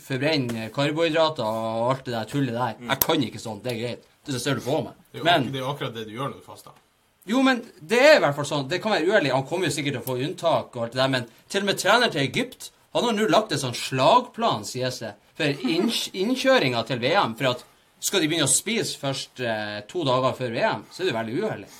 [0.00, 2.80] forbrenne karbohydrater og alt det der tullet der.
[2.80, 2.88] Mm.
[2.94, 3.66] Jeg kan ikke sånt.
[3.68, 4.08] Det er greit.
[4.24, 4.96] Det ser du på meg.
[5.12, 6.80] Det er, Men det er jo akkurat det du gjør når du faster.
[7.26, 8.66] Jo, men det er i hvert fall sånn.
[8.68, 9.30] Det kan være uærlig.
[9.32, 11.68] Han kommer jo sikkert til å få unntak og alt det der, men til og
[11.70, 15.64] med treneren til Egypt han har nå lagt en sånn slagplan, sies det, for
[16.24, 17.32] innkjøringa til VM.
[17.40, 17.64] For at
[18.04, 21.38] skal de begynne å spise først eh, to dager før VM, så er det veldig
[21.42, 21.70] uheldig.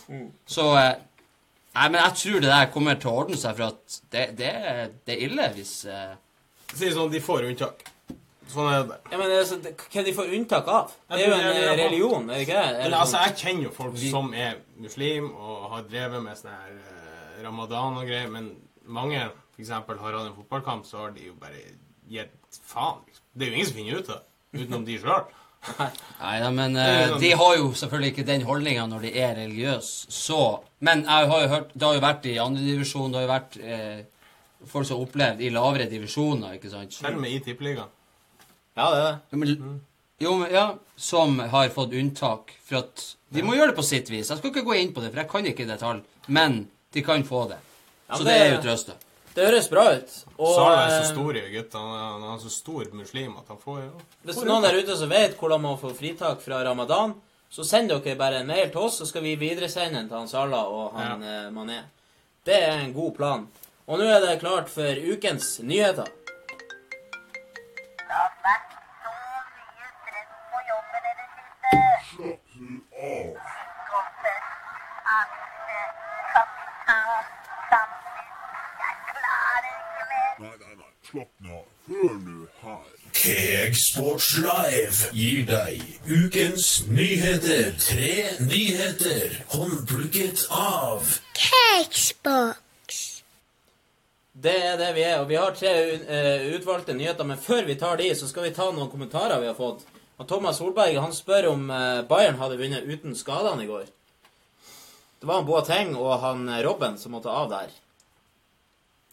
[0.49, 0.95] Så eh,
[1.75, 4.51] Nei, men jeg tror det der kommer til å ordne seg, for at det, det,
[4.55, 6.13] er- det er ille hvis eh,
[6.75, 7.83] Si sånn, de får unntak.
[8.55, 8.99] Sånn er det.
[9.11, 10.93] Ja, men det er så, det- Hva de får unntak av?
[11.11, 12.75] Det er jo en eh, religion, er det ikke det?
[12.85, 16.53] Men altså, sånn- jeg kjenner jo folk som er muslim og har drevet med sånn
[16.55, 18.53] her eh, ramadan og greier, men
[18.87, 19.21] mange
[19.55, 21.61] for eksempel har hatt en fotballkamp, så har de jo bare
[22.11, 23.01] gitt faen.
[23.07, 23.25] Liksom.
[23.35, 25.25] Det er jo ingen som finner ut av det, utenom de sjøl.
[26.21, 30.11] Nei da, men sånn- de har jo selvfølgelig ikke den holdninga når de er religiøse,
[30.13, 30.41] så
[30.85, 33.57] Men jeg har jo hørt Det har jo vært i andredivisjon, det har jo vært
[33.65, 34.03] eh,
[34.69, 36.93] folk som har opplevd i lavere divisjoner, ikke sant?
[36.93, 37.89] Selv med i tippeligaen.
[38.77, 39.19] Ja, det er det.
[39.31, 39.81] Jo, men,
[40.19, 40.65] jo, men, ja,
[40.97, 44.31] som har fått unntak for at De må gjøre det på sitt vis.
[44.31, 46.03] Jeg skal ikke gå inn på det, for jeg kan ikke det detalj.
[46.27, 47.59] Men de kan få det.
[48.09, 48.93] Ja, Så det det- er jo trøsta.
[49.35, 50.11] Det høres bra ut.
[50.39, 53.49] Og Sala er så eh, stor i Han er, han er så stor muslim at
[53.49, 53.91] han får jo
[54.25, 57.15] hvis noen der ute som vet hvordan man får fritak fra ramadan,
[57.51, 60.29] så send dere bare en mail til oss, så skal vi videresende den til han
[60.29, 61.51] Salah og han ja.
[61.51, 61.81] Mané.
[62.45, 63.49] Det er en god plan.
[63.87, 66.07] Og nå er det klart for ukens nyheter.
[83.13, 87.71] Kegsports Live gir deg ukens nyheter.
[87.81, 91.05] Tre nyheter håndplukket av
[94.35, 97.79] Det er det vi er, og vi har tre eh, utvalgte nyheter, men før vi
[97.81, 99.87] tar de, så skal vi ta noen kommentarer vi har fått.
[100.19, 103.89] Og Thomas Solberg han spør om eh, Bayern hadde vunnet uten skadene i går.
[105.19, 107.73] Det var han Boateng og han eh, Robben som måtte av der.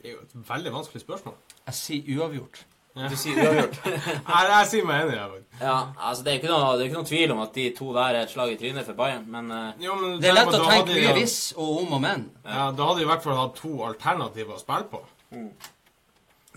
[0.02, 1.38] Det er jo et veldig vanskelig spørsmål.
[1.66, 2.62] Jeg sier uavgjort.
[2.92, 3.78] Du sier uavgjort.
[3.88, 5.16] Jeg, jeg sier meg enig.
[5.16, 5.44] Jeg.
[5.62, 7.88] ja, altså det er, ikke noe, det er ikke noe tvil om at de to
[7.96, 10.52] der er et slag i trynet for Bayern, men eh, Jo, men Det er lett
[10.58, 12.26] å tenke mye hvis og om og men.
[12.44, 15.02] Ja, Da hadde de i hvert fall hatt to alternativer å spille på.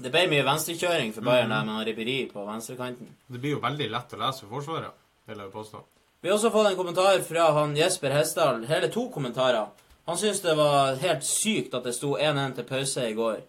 [0.03, 3.13] Det ble mye venstrekjøring for Bayern der med han Ribéry på venstrekanten.
[3.31, 4.97] Det blir jo veldig lett å lese for Forsvaret,
[5.31, 5.83] vil jeg påstå.
[6.25, 8.65] Vi har også fått en kommentar fra han Jesper Hesdal.
[8.67, 9.69] Hele to kommentarer.
[10.09, 13.43] Han syntes det var helt sykt at det sto 1-1 til pause i går.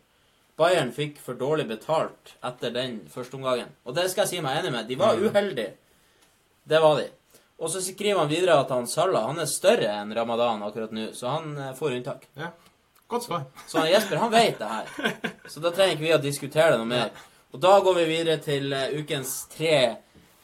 [0.59, 3.73] Bayern fikk for dårlig betalt etter den første omgangen.
[3.83, 4.87] Og det skal jeg si meg enig med.
[4.87, 5.73] De var uheldige.
[6.63, 7.09] Det var de.
[7.59, 11.09] Og så skriver han videre at han Salah han er større enn Ramadan akkurat nå,
[11.15, 12.27] så han eh, får unntak.
[12.39, 12.51] Ja,
[13.07, 13.43] Godt svar.
[13.67, 15.11] Så Jesper han vet det her.
[15.47, 17.11] Så da trenger ikke vi å diskutere det noe mer.
[17.53, 19.77] Og da går vi videre til eh, ukens tre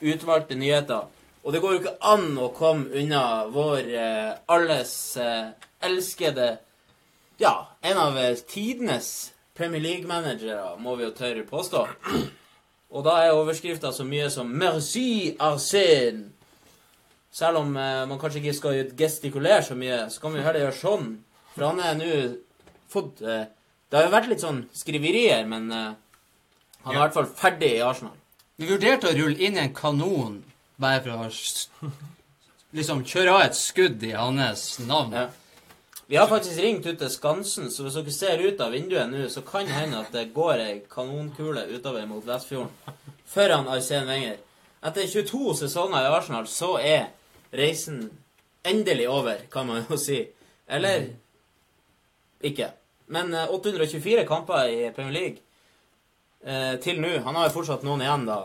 [0.01, 1.09] utvalgte nyheter.
[1.43, 6.57] Og det går jo ikke an å komme unna vår eh, alles eh, elskede
[7.41, 11.81] Ja, en av eh, tidenes Premier League-managere, må vi jo tørre påstå.
[12.91, 16.29] Og da er overskrifta så mye som 'Merci Arsène'.
[17.31, 20.77] Selv om eh, man kanskje ikke skal gestikulere så mye, så kan vi heller gjøre
[20.77, 21.11] sånn.
[21.55, 22.09] For han er nå
[22.91, 23.45] fått eh,
[23.91, 25.91] Det har jo vært litt sånn skriverier, men eh,
[26.85, 28.15] han er i hvert fall ferdig i Arsenal.
[28.61, 30.37] Vi vurderte å rulle inn en kanon
[30.81, 31.67] bare for å s-
[32.73, 35.11] liksom kjøre av et skudd i hans navn.
[35.17, 35.27] Ja.
[36.11, 39.27] Vi har faktisk ringt ut til Skansen, så hvis dere ser ut av vinduet nå,
[39.31, 42.71] så kan det hende at det går ei kanonkule utover mot Vestfjorden.
[43.31, 44.37] Foran Arsène Wenger.
[44.83, 47.05] Etter 22 sesonger i Arsenal så er
[47.55, 48.09] reisen
[48.67, 50.19] endelig over, kan man jo si.
[50.67, 51.05] Eller
[52.43, 52.71] ikke.
[53.11, 55.37] Men eh, 824 kamper i Premier League
[56.45, 57.17] eh, til nå.
[57.25, 58.39] Han har jo fortsatt noen igjen, da.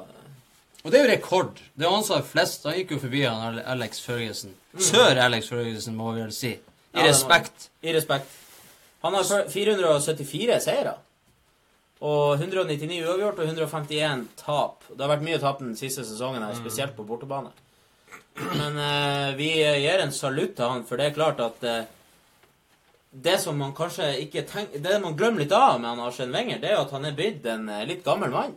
[0.87, 1.61] Og det er jo rekord.
[1.75, 2.67] Det er han som har flest.
[2.69, 4.53] Han gikk jo forbi han Ale- Alex Ferguson.
[4.79, 6.53] Sør Alex Ferguson, må vi vel si.
[6.57, 7.69] I Ja, respekt.
[7.83, 8.31] I respekt.
[9.03, 10.95] Han har fyr- 474 seire.
[12.07, 14.83] Og 199 uavgjort og 151 tap.
[14.93, 17.51] Det har vært mye tap den siste sesongen, her, spesielt på bortebane.
[18.37, 21.87] Men eh, vi gir en salutt til han, for det er klart at eh,
[23.23, 26.59] det som man kanskje ikke tenker Det man glemmer litt av med han Arsene Wenger,
[26.61, 28.53] det er jo at han er blitt en eh, litt gammel mann.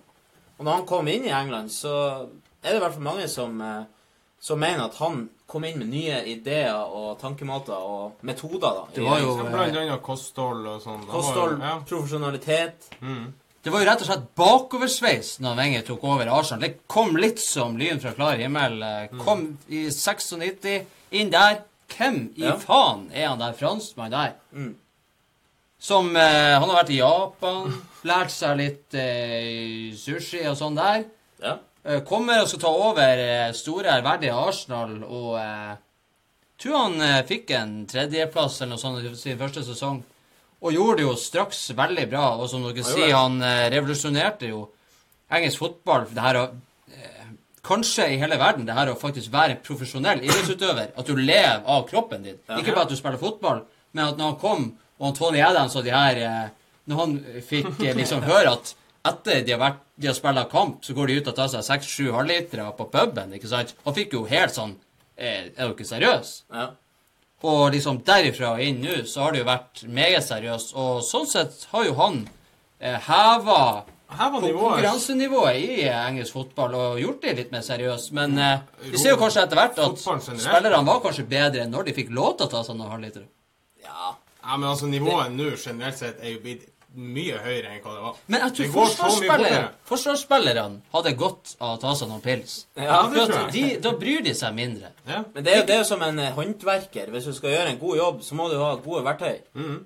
[0.59, 1.93] Og når han kom inn i England, så
[2.63, 3.83] er det i hvert fall mange som, eh,
[4.43, 8.59] som mener at han kom inn med nye ideer og tankemåter og metoder.
[8.81, 8.83] da.
[8.93, 11.07] Det var jo, Blant annet kosthold og sånn.
[11.07, 11.79] Kosthold, Ja.
[11.89, 12.89] profesjonalitet.
[13.63, 16.61] Det var jo rett og slett bakoversveis når Wenger tok over Arsenal.
[16.61, 18.81] Det kom litt som lyn fra klar himmel.
[18.83, 21.63] Eh, Kom i 96, inn der.
[21.89, 22.55] Hvem i Ja.
[22.61, 24.33] faen er han der franskmannen der?
[24.53, 24.75] Mm.
[25.79, 27.73] Som eh, Han har vært i Japan,
[28.03, 31.05] lært seg litt eh, sushi og sånn der.
[31.41, 31.57] Ja.
[31.85, 35.77] Eh, kommer og skal ta over eh, store, ærverdige Arsenal og eh,
[36.59, 40.01] Tror han eh, fikk en tredjeplass eller noe sånt i sin første sesong.
[40.59, 42.25] Og gjorde det jo straks veldig bra.
[42.35, 43.37] Og som dere sier, han
[43.71, 44.65] revolusjonerte jo
[45.31, 46.03] engelsk fotball.
[46.11, 46.39] Det her
[47.69, 50.95] Kanskje i hele verden det her å faktisk være profesjonell idrettsutøver.
[50.97, 52.39] At du lever av kroppen din.
[52.57, 53.61] Ikke bare at du spiller fotball,
[53.93, 54.65] men at når han kom,
[54.99, 56.47] og Tony Adams og de her eh,
[56.89, 57.11] Når han
[57.45, 58.73] fikk eh, liksom høre at
[59.07, 61.65] etter de har, vært, de har spilt kamp, så går de ut og tar seg
[61.65, 63.33] seks-sju halvlitere på puben.
[63.37, 63.75] ikke sant?
[63.85, 64.75] Han fikk jo helt sånn
[65.15, 66.33] eh, Er du ikke seriøs?
[66.51, 66.71] Ja.
[67.47, 70.73] Og liksom derifra og inn nå, så har det jo vært meget seriøst.
[70.75, 72.19] Og sånn sett har jo han
[72.81, 77.61] eh, heva Her var nivået konkurransenivået i eh, engelsk fotball og gjort det litt mer
[77.61, 78.11] seriøst.
[78.17, 78.57] Men eh,
[78.89, 82.09] vi ser jo kanskje etter hvert at spillerne var kanskje bedre enn når de fikk
[82.17, 83.27] lov til å ta noen halvlitere.
[83.85, 84.15] ja.
[84.49, 86.63] Ja, men altså, nivået nå generelt sett er jo blitt
[86.95, 88.15] mye høyere enn hva det var.
[88.33, 89.57] Men jeg tror forsvarsspillere,
[89.91, 92.55] forsvarsspillerne hadde godt av å ta seg noen pils.
[92.79, 93.51] Ja, det tror jeg.
[93.53, 94.89] de, da bryr de seg mindre.
[95.05, 95.19] Ja.
[95.35, 97.11] Men det er, jo- det er jo som en eh, håndverker.
[97.13, 99.37] Hvis du skal gjøre en god jobb, så må du ha gode verktøy.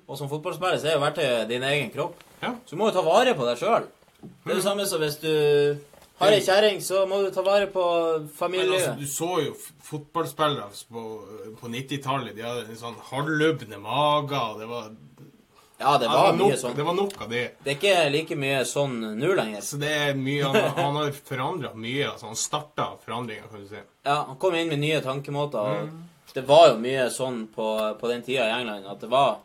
[0.07, 2.23] Og som fotballspiller så er jo verktøyet din egen kropp.
[2.45, 2.53] Ja.
[2.63, 3.89] Så du må jo ta vare på deg sjøl.
[4.43, 5.31] Det er det samme som hvis du
[6.19, 7.83] har ei kjerring, så må du ta vare på
[8.49, 11.03] Men altså, du så jo fotballspillere på,
[11.59, 12.36] på 90-tallet.
[12.38, 14.53] De hadde en sånn halvlubne mager.
[14.53, 14.91] og Det var,
[15.79, 16.75] Ja, det det var var, mye nok, sånn.
[16.77, 17.43] det var nok av det.
[17.65, 19.62] Det er ikke like mye sånn nå lenger.
[19.65, 22.05] Så det er mye Han, han har forandra mye.
[22.13, 23.81] Altså, han starta forandringa, kan du si.
[24.05, 25.59] Ja, Han kom inn med nye tankemåter.
[25.59, 27.67] og Det var jo mye sånn på,
[27.99, 29.41] på den tida i England at det var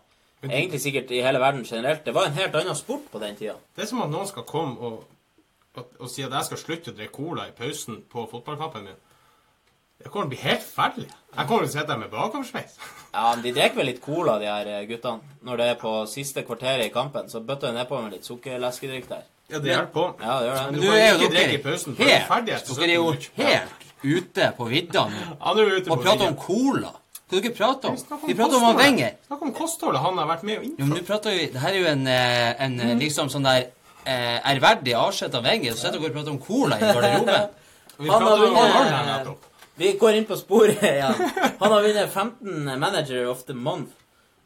[0.46, 3.54] egentlig sikkert i hele verden generelt Det var en helt annen sport på den tida.
[3.76, 5.04] Det er som at noen skal komme og,
[5.74, 9.00] og, og si at jeg skal slutte å drikke cola i pausen på fotballkampen min.
[9.98, 11.08] Det kommer til å bli helt ferdig.
[11.08, 12.76] Jeg kommer til å sitte der med bakoversveis.
[13.08, 15.32] Ja, men De drikker vel litt cola, de her eh, guttene.
[15.42, 19.08] Når det er på siste kvarteret i kampen, så bøtter de nedpå med litt sukkerleskedrikk
[19.10, 19.24] der.
[19.48, 20.04] Ja, det hjelper på.
[20.20, 20.80] Ja, det gjør Men det.
[20.80, 23.06] du Nå er jo ikke drikke i pausen, er helt, dere er jo
[23.40, 25.22] helt ute på vidda nå.
[25.32, 26.92] Ja, nå er vi ute Og på prater om cola.
[27.28, 27.96] Hva dere prater om?
[28.16, 28.76] Om Vi prater om han.
[28.78, 29.16] Wenger.
[29.26, 31.60] Snakk om kostholdet han har vært med å Jo, men du nå prater vi Det
[31.60, 33.02] her er jo en, eh, en mm.
[33.02, 33.66] liksom sånn der
[34.08, 35.76] eh, ærverdig avskjed av Wenger.
[35.76, 37.54] Så sitter dere og prater om cola i garderoben.
[37.98, 39.46] Vi Han har prater om vunnet- her nettopp.
[39.78, 41.20] Vi går inn på sporet igjen.
[41.60, 43.92] Han har vunnet 15 Manager of the Month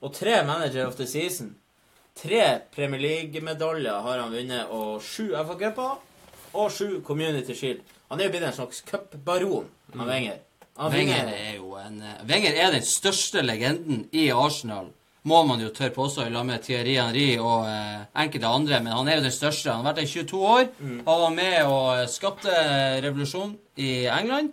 [0.02, 1.54] og 3 Manager of the Season.
[2.18, 5.94] Tre Premier League-medaljer har han vunnet, og sju FA-cuper
[6.52, 7.80] og sju Community Shield.
[8.10, 10.42] Han er jo blitt en slags cupbaron, av Wenger.
[10.78, 14.90] Wenger er jo en eh, Wenger er den største legenden i Arsenal.
[15.28, 18.80] Må man jo tørre påstå, i lag med Thierry Henry og eh, enkelte andre.
[18.82, 19.70] Men han er jo den største.
[19.70, 20.66] Han har vært der i 22 år.
[20.80, 22.56] Han var med og skapte
[23.04, 24.52] revolusjon i England.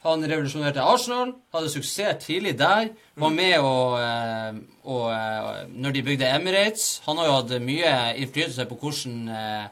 [0.00, 2.88] Han revolusjonerte Arsenal, hadde suksess tidlig der.
[3.20, 4.60] Var med og, og,
[4.94, 9.66] og eh, Når de bygde Emirates Han har jo hatt mye innflytelse på hvordan eh,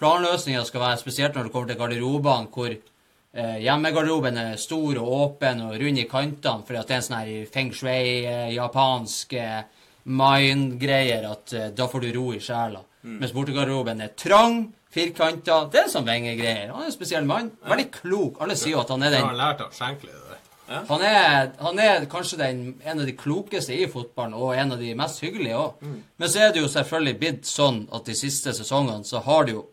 [0.00, 2.89] planløsninger skal være, spesielt når det kommer til garderobene, hvor eh,
[3.34, 7.18] hjemmegarderoben er stor og åpen og rund i kantene, fordi at det er en sånn
[7.20, 9.60] her feng shui, eh, japansk eh,
[10.10, 12.82] mind-greier, at eh, da får du ro i sjela.
[13.02, 14.58] Mens bortegarderoben er trang,
[14.92, 15.62] firkanta.
[15.72, 16.72] Det er sånn Wenger-greier.
[16.74, 17.48] Han er en spesiell mann.
[17.64, 18.42] Veldig klok.
[18.44, 20.10] Alle sier jo at han er den har han lært av Shankly.
[20.10, 20.82] det der.
[20.90, 24.82] han er, han er kanskje den, en av de klokeste i fotballen, og en av
[24.82, 25.86] de mest hyggelige òg.
[26.20, 29.56] Men så er det jo selvfølgelig blitt sånn at de siste sesongene så har det
[29.56, 29.64] jo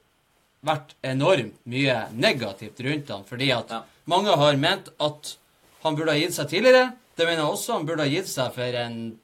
[0.66, 3.84] vært enormt mye negativt rundt han, fordi at Ja.
[4.06, 5.36] mange har ment at
[5.84, 6.94] han burde ha gitt seg tidligere.
[7.18, 7.74] Det mener jeg også.
[7.74, 9.20] Han burde ha gitt seg for en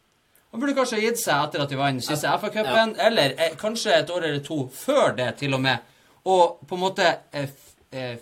[0.54, 3.92] Han burde kanskje ha gitt seg etter at de vant siste FA-cupen, eller eh, kanskje
[3.98, 5.80] et år eller to før det, til og med.
[6.30, 7.50] Og på en måte eh,
[7.92, 8.18] eh,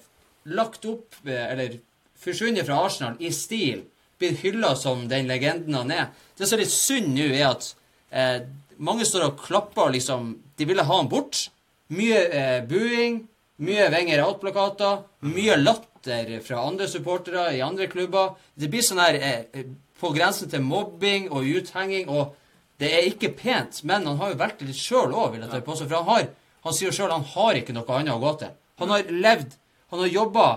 [0.45, 1.75] lagt opp, eh, eller
[2.17, 3.83] forsvunnet fra Arsenal i stil,
[4.17, 6.07] blitt hylla som den legenden han er.
[6.37, 7.73] Det som er litt synd nå, er at
[8.11, 8.39] eh,
[8.79, 11.49] mange står og klapper liksom De ville ha han bort.
[11.91, 13.21] Mye eh, buing,
[13.61, 18.37] mye Wenger out-plakater, mye latter fra andre supportere i andre klubber.
[18.55, 19.65] Det blir sånn her eh,
[20.01, 22.33] på grensen til mobbing og uthenging, og
[22.81, 23.83] det er ikke pent.
[23.85, 25.91] Men han har jo vært det litt sjøl òg, vil jeg ta på seg.
[25.91, 26.29] For han har
[26.61, 28.51] Han sier sjøl han har ikke noe annet å gå til.
[28.77, 29.55] Han har levd
[29.89, 30.47] Han har jobba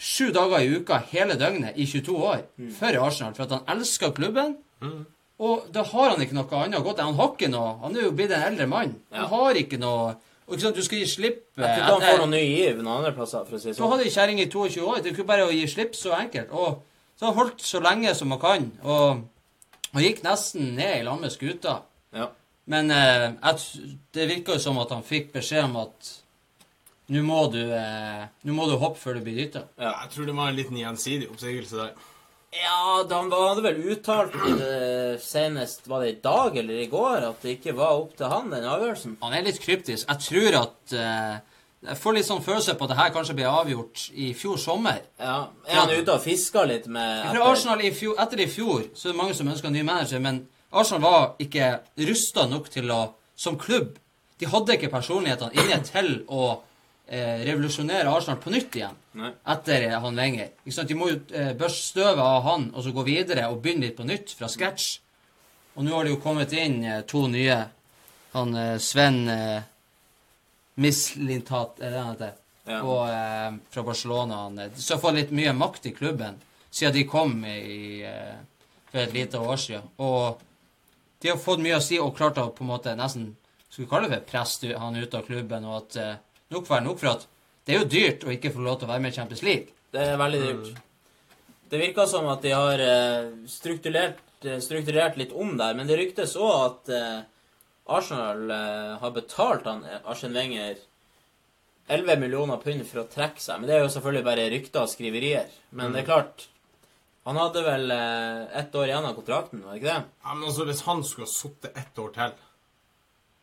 [0.00, 2.40] sju dager i uka hele døgnet i 22 år
[2.78, 4.56] for Arsenal, for at han elsker klubben.
[5.38, 7.04] Og da har han ikke noe annet å gå til.
[7.04, 8.96] Han har ikke noe Han er jo blitt en eldre mann.
[9.12, 12.02] Han har ikke noe og ikke sant, Du skal gi slipp Jeg tror ikke han
[12.10, 13.92] får noen ny giv noen andre plasser, for å si det så sånn.
[13.94, 14.98] hadde ei kjerring i 22 år.
[15.02, 16.50] Det er ikke bare å gi slipp så enkelt.
[16.52, 16.82] Og
[17.16, 18.66] så har han holdt så lenge som han kan.
[18.84, 19.22] Og
[19.94, 21.76] og gikk nesten ned i lag med skuta.
[22.12, 22.24] Ja.
[22.66, 26.08] Men eh, jeg, t- det virka jo som at han fikk beskjed om at
[27.14, 29.62] nå må du eh, Nå må du hoppe før du blir dytta.
[29.78, 31.92] Ja, jeg tror det var en liten gjensidig oppsigelse der.
[32.54, 37.42] Ja, han hadde vel uttalt det senest Var det i dag eller i går at
[37.42, 39.16] det ikke var opp til han, den avgjørelsen?
[39.24, 40.06] Han er litt kryptisk.
[40.06, 41.34] Jeg tror at eh,
[41.88, 45.02] Jeg får litt sånn følelse på at det her kanskje ble avgjort i fjor sommer.
[45.18, 45.40] Ja.
[45.66, 47.42] Er han ute og fisker litt med etter?
[47.44, 50.22] Arsenal i fjor, etter i fjor så er det mange som ønsker en ny manager,
[50.24, 51.74] men Arsenal var ikke
[52.06, 53.02] rusta nok til å
[53.36, 53.96] Som klubb.
[54.38, 56.60] De hadde ikke personlighetene inne til å
[57.06, 59.30] eh, revolusjonere Arsenal på nytt igjen Nei.
[59.54, 60.52] etter eh, han Wenger.
[60.64, 63.98] De må jo eh, børste støvet av han og så gå videre og begynne litt
[63.98, 64.98] på nytt fra scratch.
[65.74, 67.60] Og nå har det jo kommet inn eh, to nye.
[68.34, 69.68] Han eh, Sven eh,
[70.80, 72.34] Mislintat, er det han heter?
[72.64, 72.80] Ja.
[72.80, 74.42] Og, eh, fra Barcelona.
[74.48, 76.40] Han, så har fått litt mye makt i klubben
[76.74, 78.02] siden de kom i,
[78.88, 79.84] for et lite år siden.
[80.02, 80.40] Og
[81.22, 83.28] de har fått mye å si og klart å på en måte nesten
[83.68, 85.68] skulle kalle det for presse han ut av klubben.
[85.70, 85.98] Og at
[86.52, 87.28] nok for nok for at
[87.64, 89.72] det er jo dyrt å ikke få lov til å være med i Champions League.
[89.94, 90.80] Det er veldig dyrt.
[91.72, 95.96] Det virker som at de har eh, strukturert, eh, strukturert litt om der, men det
[95.98, 97.22] ryktes òg at eh,
[97.94, 98.48] Arsenal
[99.00, 100.78] har betalt han Arsen Wenger
[101.92, 103.58] 11 millioner pund for å trekke seg.
[103.60, 105.50] Men det er jo selvfølgelig bare rykter og skriverier.
[105.76, 106.46] Men det er klart
[107.28, 110.08] Han hadde vel ett år igjen av kontrakten, var det ikke det?
[110.24, 112.24] Ja, men altså, Hvis han skulle ha sittet ett år til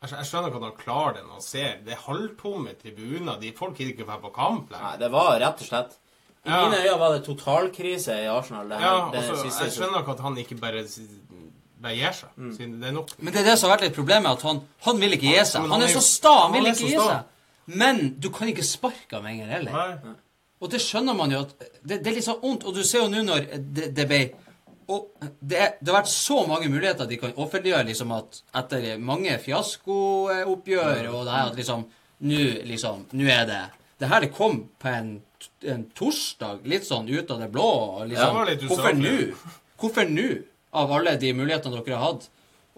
[0.02, 3.36] Jeg jeg skjønner ikke at han klarer det når han ser Det er halvtomme tribuner.
[3.42, 5.98] De folk gidder ikke å være på kamp Nei, det var rett og slett
[6.46, 6.62] I Ja.
[6.66, 8.70] mine øyne var det totalkrise i Arsenal.
[8.70, 10.82] Det Ja, det også, siste Jeg skjønner ikke at han ikke bare,
[11.82, 12.30] bare gir seg.
[12.38, 12.56] Mm.
[12.58, 13.14] Siden det er nok.
[13.20, 15.46] Men det er det som har vært litt problemet, at han, han vil ikke gi
[15.46, 15.62] seg.
[15.62, 17.24] Han han er så sta, han vil han ikke gi seg.
[17.78, 19.72] Men du kan ikke sparke av Wenger heller.
[19.72, 20.16] Nei.
[20.62, 22.66] Og det skjønner man jo at det, det er litt sånn ondt.
[22.66, 24.22] Og du ser jo nå når det, det ble
[24.88, 29.38] og det, det har vært så mange muligheter de kan offentliggjøre liksom at etter mange
[29.44, 31.90] fiaskooppgjør og det her at liksom
[32.22, 33.62] Nå liksom, nå er det
[33.98, 35.08] Det her det kom på en,
[35.66, 37.66] en torsdag, litt sånn ut av det blå.
[37.98, 39.16] Og liksom, Det litt Hvorfor nå?
[39.82, 40.28] Hvorfor nå?
[40.78, 42.28] Av alle de mulighetene dere har hatt.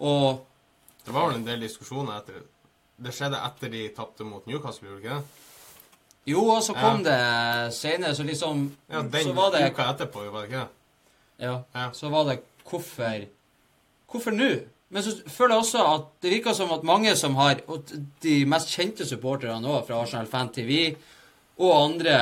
[0.00, 0.44] Og
[1.04, 2.40] Det var vel en del diskusjoner etter
[2.96, 5.42] Det skjedde etter de tapte mot Newcastle, gjorde ikke det?
[6.26, 7.18] jo, og så kom det
[7.76, 10.83] senere, så liksom Ja, den Så var det uka etterpå, var det ikke det?
[11.40, 11.62] Ja.
[11.74, 11.88] Ja.
[11.92, 13.26] Så var det hvorfor
[14.10, 14.50] Hvorfor nå?
[14.94, 17.90] Men så føler jeg også at det virker som at mange som har og
[18.22, 20.94] De mest kjente supporterne òg, fra Arsenal Fan TV
[21.58, 22.14] og andre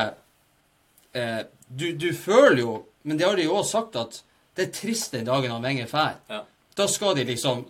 [1.17, 4.23] eh, du, du føler jo Men det har de jo òg sagt, at
[4.57, 6.19] det er trist den dagen han Wenger drar.
[6.29, 6.43] Ja.
[6.77, 7.65] Da skal de liksom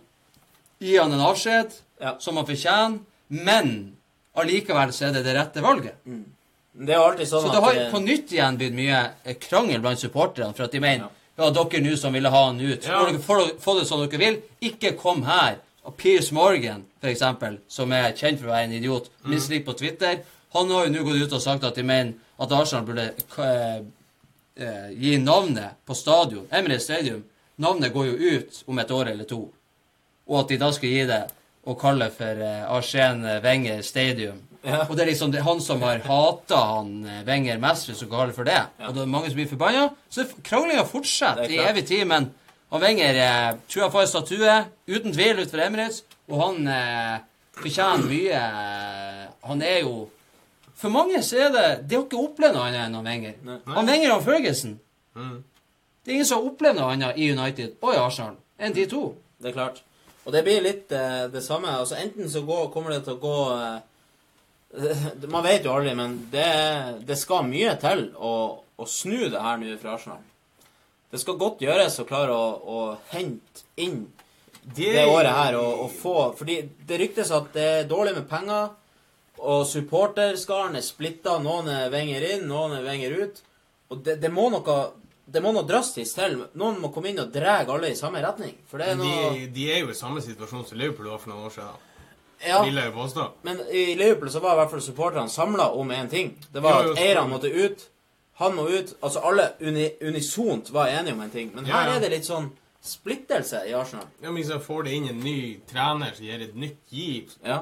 [0.83, 2.17] gi han en avskjed Ja.
[2.19, 3.95] som han fortjener, men
[4.35, 5.95] allikevel så er det det rette valget.
[6.03, 9.79] Det er alltid sånn Så det har at på nytt igjen blitt mye eh, krangel
[9.81, 12.99] blant supporterne, for at de mener ja, dere nå som ville ha han ut, Ja.
[13.19, 14.41] Får dere få, det som dere vil.
[14.61, 15.57] Ikke kom her.
[15.83, 19.73] Og Piers Morgan, for eksempel, som er kjent for å være en idiot, mislikt på
[19.75, 20.21] Twitter,
[20.53, 23.09] han har jo nå gått ut og sagt at de mener at Arsenal burde
[23.43, 23.81] eh,
[24.55, 27.23] eh, gi navnet på stadion, Emirates Stadium.
[27.57, 29.41] Navnet går jo ut om et år eller to.
[30.29, 31.21] Og at de da skal gi det
[31.65, 34.39] og kalle for eh, Arsène Wenger Stadium.
[34.63, 34.85] Ja.
[34.87, 38.07] Og det er liksom det, han som har hata han eh, Wenger mest, hvis du
[38.07, 38.61] kaller det for det.
[38.87, 39.89] Og det er mange som blir forbanna.
[40.09, 42.05] Så kranglinga fortsetter Det er i evig tid.
[42.07, 42.29] Men
[42.71, 44.55] han Wenger eh, tror jeg får en statue,
[44.87, 46.03] uten tvil, utenfor Emirates.
[46.31, 47.17] Og han eh,
[47.59, 48.39] fortjener mye.
[48.39, 50.09] eh, Han er jo
[50.79, 53.35] For mange så er det De har ikke opplevd noe annet enn han Wenger.
[53.43, 53.59] Nei.
[53.75, 54.77] Han Wenger og Ferguson.
[55.19, 55.37] Mm.
[56.03, 58.85] Det er ingen som har opplevd noe annet i United og i Arsenal enn de
[58.87, 59.09] to.
[59.43, 59.83] Det er klart.
[60.23, 61.67] Og det blir litt eh, det samme.
[61.83, 63.81] Altså Enten så går, kommer det til å gå eh,
[65.29, 66.49] Man vet jo aldri, men det,
[67.05, 70.23] det skal mye til å, å snu det her nå fra Arsenal.
[71.13, 72.79] Det skal godt gjøres å klare å, å
[73.11, 74.07] hente inn
[74.63, 76.55] det året her og, og få Fordi
[76.87, 78.71] det ryktes at det er dårlig med penger,
[79.43, 81.35] og supporterskaren er splitta.
[81.43, 83.41] Noen er venger inn, noen er venger ut.
[83.91, 84.77] Og det, det må noe
[85.33, 86.35] det må noe drastisk til.
[86.59, 88.57] Noen må komme inn og dra alle i samme retning.
[88.69, 91.47] For det er De, de er jo i samme situasjon som Liverpool var for noen
[91.47, 91.92] år siden.
[92.47, 93.27] Ja, Vil jeg jo påstå.
[93.43, 96.33] men i Liverpool så var i hvert fall supporterne samla om én ting.
[96.53, 97.85] Det var Jo, jo, at eierne måtte ut,
[98.41, 98.93] han må ut.
[99.03, 101.51] Altså alle uni, unisont var enige om en ting.
[101.55, 101.95] Men Ja, her ja.
[101.95, 102.49] er det litt sånn
[102.83, 104.05] splittelse i Arsenal.
[104.23, 107.31] Ja, men så får det inn en ny trener som gir et nytt giv.
[107.45, 107.61] Ja.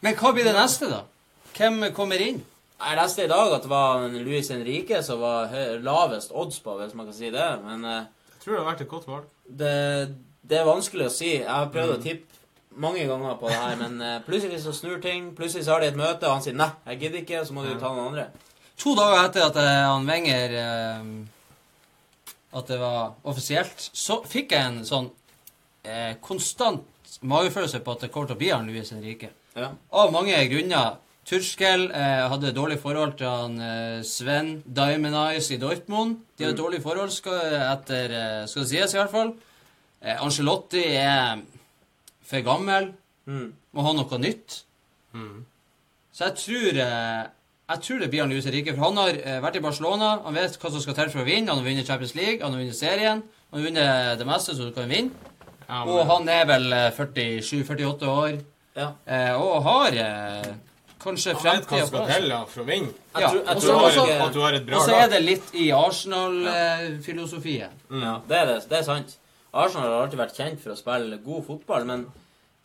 [0.00, 1.02] Men hva blir det neste, da?
[1.56, 2.40] Hvem kommer inn?
[2.82, 5.52] Jeg leste i dag at det var Louis Luis Henrique som var
[5.84, 7.50] lavest odds på, hvis man kan si det.
[7.64, 9.28] Men eh, Jeg tror det har vært et godt valg.
[9.46, 11.28] det, det er vanskelig å si.
[11.36, 12.40] Jeg har prøvd å tippe
[12.76, 15.32] mange ganger på det her, men eh, plutselig så snur ting.
[15.36, 17.64] Plutselig så har de et møte, og han sier 'nei, jeg gidder ikke', så må
[17.64, 18.26] du ta noen andre.
[18.82, 21.12] To dager etter at eh, han Wenger eh,
[22.52, 25.06] At det var offisielt, så fikk jeg en sånn
[25.84, 26.84] eh, konstant
[27.22, 29.30] magefølelse på at det kommer til å bli han Luis Henrique.
[29.56, 29.70] Ja.
[29.92, 30.98] Av mange grunner.
[31.24, 36.18] Turskel eh, hadde dårlig forhold til han eh, Sven Diamond Eyes i Dortmund.
[36.36, 39.32] De hadde dårlig forhold, skal, etter, skal det sies i hvert fall.
[40.02, 41.38] Eh, Angelotti er
[42.32, 42.90] for gammel.
[43.28, 43.48] Mm.
[43.72, 44.62] Må ha noe nytt.
[46.12, 47.22] Så jeg tror, eh,
[47.72, 48.74] jeg tror det blir han Luis Rike.
[48.76, 50.14] For han har eh, vært i Barcelona.
[50.26, 51.48] Han vet hva som skal til for å vinne.
[51.48, 53.22] Han har vunnet Champions League, han har vunnet serien.
[53.52, 55.30] Han har vunnet det meste som du kan vinne.
[55.68, 58.36] Ja, Og han er vel eh, 47-48 år.
[58.76, 58.90] Ja.
[59.06, 59.96] Eh, og har
[61.02, 62.92] kanskje kanskje Han vet hva fremtida som skal til for å vinne.
[63.12, 65.20] Jeg tror, jeg tror har også, at du har et bra Og så er det
[65.24, 67.72] litt i Arsenal-filosofien.
[68.04, 68.58] Ja, det er det.
[68.70, 69.16] Det er sant.
[69.52, 72.06] Arsenal har alltid vært kjent for å spille god fotball, men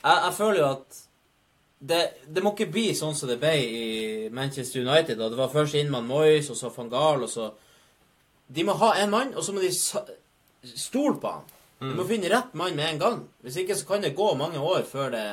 [0.08, 1.04] jeg, jeg føler jo at
[1.92, 2.00] det,
[2.36, 5.18] det må ikke bli sånn som det ble i Manchester United.
[5.20, 5.28] Da.
[5.30, 7.52] Det var først Inman Moyes, og så van Gaal, og så
[8.48, 9.70] De må ha en mann, og så må de
[10.76, 11.46] stole på han.
[11.84, 13.20] De må finne rett mann med en gang.
[13.46, 15.26] Hvis ikke så kan det gå mange år før det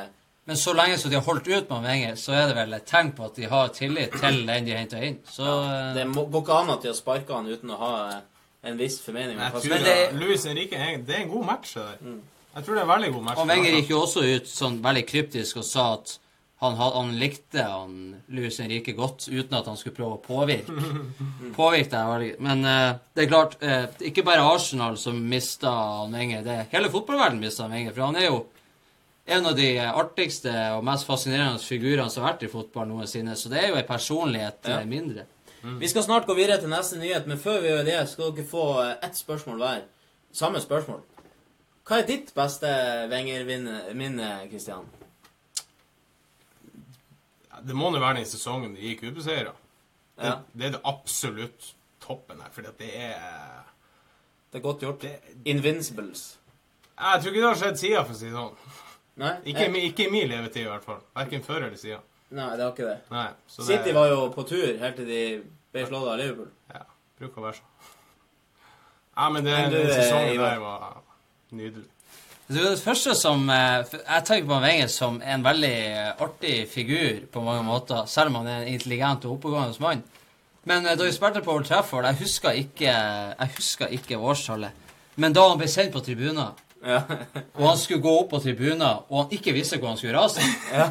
[0.45, 2.85] Men så lenge som de har holdt ut med Wenger, så er det vel et
[2.85, 5.14] tegn på at de har tillit til den de henter inn.
[5.25, 7.93] Så ja, Det må, går ikke an at de har sparka han uten å ha
[8.11, 8.18] eh,
[8.68, 9.39] en viss formening.
[9.41, 11.97] Jeg tror Men det- det, Luis Henrique det er en god match, der.
[12.55, 13.40] Jeg tror det er en veldig god match.
[13.42, 16.18] Og Wenger gikk jo også ut sånn veldig kryptisk og sa at
[16.62, 17.96] han, han likte han
[18.32, 20.72] Luis Henrique godt, uten at han skulle prøve å påvirke.
[21.59, 22.30] Påvirke det veldig.
[22.46, 25.74] Men uh, det er klart, uh, ikke bare Arsenal som mista
[26.12, 26.44] Wenger.
[26.46, 27.92] Det er hele fotballverdenen mista Wenger.
[27.92, 28.38] For han er jo
[29.34, 33.36] en av de artigste og mest fascinerende figurene som har vært i fotball noensinne.
[33.36, 34.80] Så det er jo en personlighet Ja.
[34.84, 35.26] mindre.
[35.64, 35.80] mindre.
[35.80, 38.46] Vi skal snart gå videre til neste nyhet, men før vi gjør det, skal dere
[38.46, 39.78] få eh, ett spørsmål hver.
[40.32, 41.00] Samme spørsmål.
[41.85, 42.68] Hva er ditt beste
[43.11, 44.87] Wenger-minne, Kristian?
[47.64, 49.53] Det må nå være den sesongen de gikk ubeseira.
[50.16, 50.35] Det, Ja.
[50.55, 53.64] det er det absolutt toppen her, for det er
[54.53, 55.01] Det er godt gjort.
[55.01, 56.39] det, Invincibles.
[56.99, 58.57] Jeg tror ikke det har skjedd siden, for å si det sånn.
[59.16, 59.32] Nei?
[59.45, 61.01] Ikke, i ikke i min levetid, i hvert fall.
[61.16, 62.01] Verken før eller siden.
[62.30, 63.01] Nei, det har ikke det.
[63.11, 66.51] Nei, så det City var jo på tur helt til de ble slått av Liverpool.
[66.72, 66.82] Ja,
[67.18, 67.91] bruker å være sånn.
[69.16, 71.03] Ja, men det, den sesongen der var
[71.57, 71.88] nydelig.
[72.44, 76.57] Det er det første som eh, Jeg tenker på Wenger som en veldig eh, artig
[76.68, 80.02] figur på mange måter, selv om han er en intelligent og oppegående mann.
[80.68, 84.76] Men eh, da vi spilte på Old Trafford, jeg husker ikke, jeg husker ikke årstallet,
[85.16, 86.52] men da han ble sendt på tribuner,
[86.84, 86.98] Ja.
[87.57, 90.44] og han skulle gå opp på tribuner, og han ikke visste hvor han skulle rase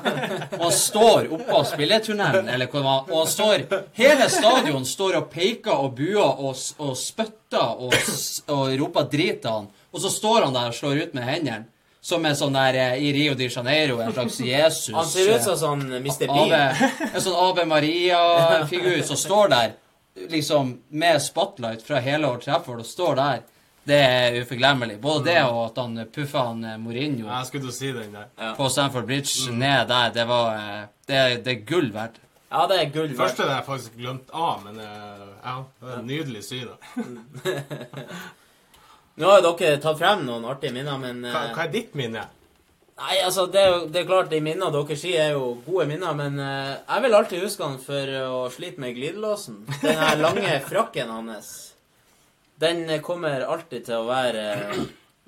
[0.58, 3.68] Og han står oppå spilletunnelen, eller hvor det var, og han står
[4.00, 7.94] Hele stadion står og peker og buer og, og spytter og,
[8.58, 9.70] og roper drit til han.
[9.94, 11.70] Og så står han der og slår ut med hendene.
[12.04, 14.92] Som en sånn der eh, i Rio de Janeiro, en slags Jesus.
[14.96, 16.26] Han ser ut som sånn Mr.
[16.28, 16.52] Bean.
[16.52, 19.78] Ave, en sånn Ave Maria-figur som står der
[20.30, 23.46] liksom med spotlight fra hele Old Trafford og står der.
[23.84, 24.98] Det er uforglemmelig.
[25.04, 28.30] Både det og at han puffa han eh, Mourinho ja, si den der.
[28.40, 28.54] Ja.
[28.56, 30.14] på Stamford Bridge ned der.
[30.16, 32.22] Det var eh, Det, det er gull verdt.
[32.52, 33.20] Ja, det er gull verdt.
[33.20, 36.72] Første har jeg faktisk glemt av, men eh, ja, det er en nydelig syn.
[39.22, 41.94] Nå har jo dere tatt frem noen artige minner, men Hva, eh, hva er ditt
[41.98, 42.24] minne?
[42.94, 45.88] Nei, altså, det er, jo, det er klart, de minnene dere sier, er jo gode
[45.90, 49.64] minner, men uh, jeg vil alltid huske han for å slite med glidelåsen.
[49.82, 51.52] Den her lange frakken hans.
[52.62, 54.44] Den eh, kommer alltid til å være,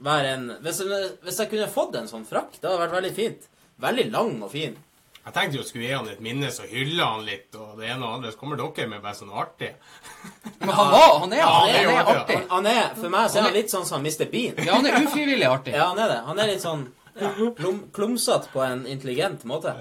[0.06, 0.84] være en hvis
[1.26, 3.50] hvis jeg kunne fått en sånn frakk, det hadde vært veldig fint.
[3.82, 4.78] Veldig lang og fin.
[5.26, 8.06] Jeg tenkte jo skulle gi han et minne, så hylle han litt, og det ene
[8.06, 8.32] og andre.
[8.32, 9.74] Så kommer dere med bare sånn artig.
[10.66, 12.36] Men han var Han er, Ja, han han er, er jo artig.
[12.36, 14.28] Han, han er, for meg så er han litt sånn som Mr.
[14.32, 14.62] Bean.
[14.66, 15.76] Ja, han er ufrivillig artig.
[15.78, 16.22] Ja, han er det.
[16.28, 16.86] Han er litt sånn
[17.20, 19.74] ja, klum, klumsete på en intelligent måte.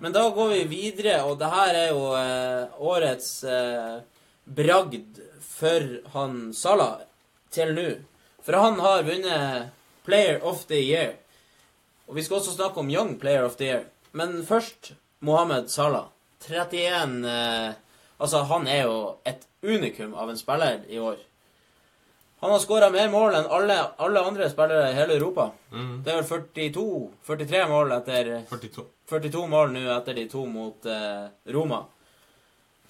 [0.00, 3.96] Men da går vi videre, og det her er jo eh, årets eh,
[4.44, 7.00] bragd for han Salah
[7.52, 7.88] til nå.
[8.44, 9.70] For han har vunnet
[10.04, 11.14] Player of the Year.
[12.08, 13.84] Og vi skal også snakke om Young Player of the Year.
[14.12, 16.08] Men først Mohammed Salah.
[16.48, 17.72] 31 eh,
[18.20, 21.16] Altså, han er jo et unikum av en spiller i år.
[22.40, 25.50] Han har skåra mer mål enn alle, alle andre spillere i hele Europa.
[25.72, 26.02] Mm.
[26.04, 26.84] Det er vel 42
[27.26, 28.84] 43 mål etter 42.
[29.10, 31.82] 42 mål nå etter de to mot eh, Roma.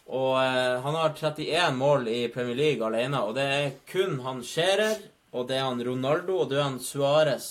[0.07, 4.45] Og eh, han har 31 mål i Premier League alene, og det er kun han
[4.47, 5.03] Scherer,
[5.35, 7.51] og det er han Ronaldo, og det er han Suárez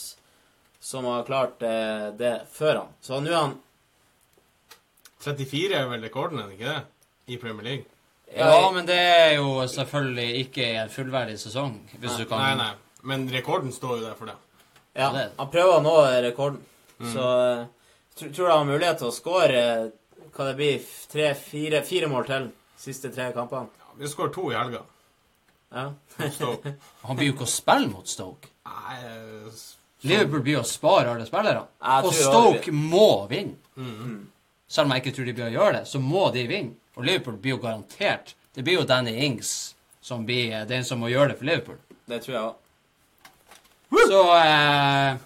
[0.80, 2.96] som har klart eh, det før han.
[3.04, 3.58] Så nå er han
[5.20, 6.84] 34 er vel rekorden, er det ikke det?
[7.36, 7.99] I Premier League.
[8.38, 12.72] Ja, men det er jo selvfølgelig ikke en fullverdig sesong, hvis du kan Nei, nei.
[13.10, 14.36] Men rekorden står jo der for det.
[15.00, 16.60] Ja, han prøver å nå rekorden.
[17.00, 17.66] Så eh,
[18.20, 19.86] tr tror jeg han har mulighet til å skåre eh,
[20.36, 22.50] hva det blir, tre, fire, fire mål til
[22.80, 23.72] siste tre kampene.
[23.80, 24.84] Ja, vi skårer to i helga.
[25.72, 25.86] Ja.
[26.34, 26.74] Stoke.
[27.06, 28.52] Han blir jo ikke å spille mot Stoke.
[28.68, 29.64] Nei, eh,
[30.10, 31.66] Liverpool blir å spare alle spillerne.
[31.80, 33.58] Og tror Stoke må vinne.
[33.76, 34.20] Mm.
[34.70, 36.79] Selv om jeg ikke tror de blir å gjøre det, så må de vinne.
[37.00, 41.00] Og Liverpool blir jo garantert Det blir jo Danny Ings som blir eh, den som
[41.00, 41.78] må gjøre det for Liverpool.
[42.10, 42.56] Det tror jeg òg.
[44.10, 45.18] Så eh,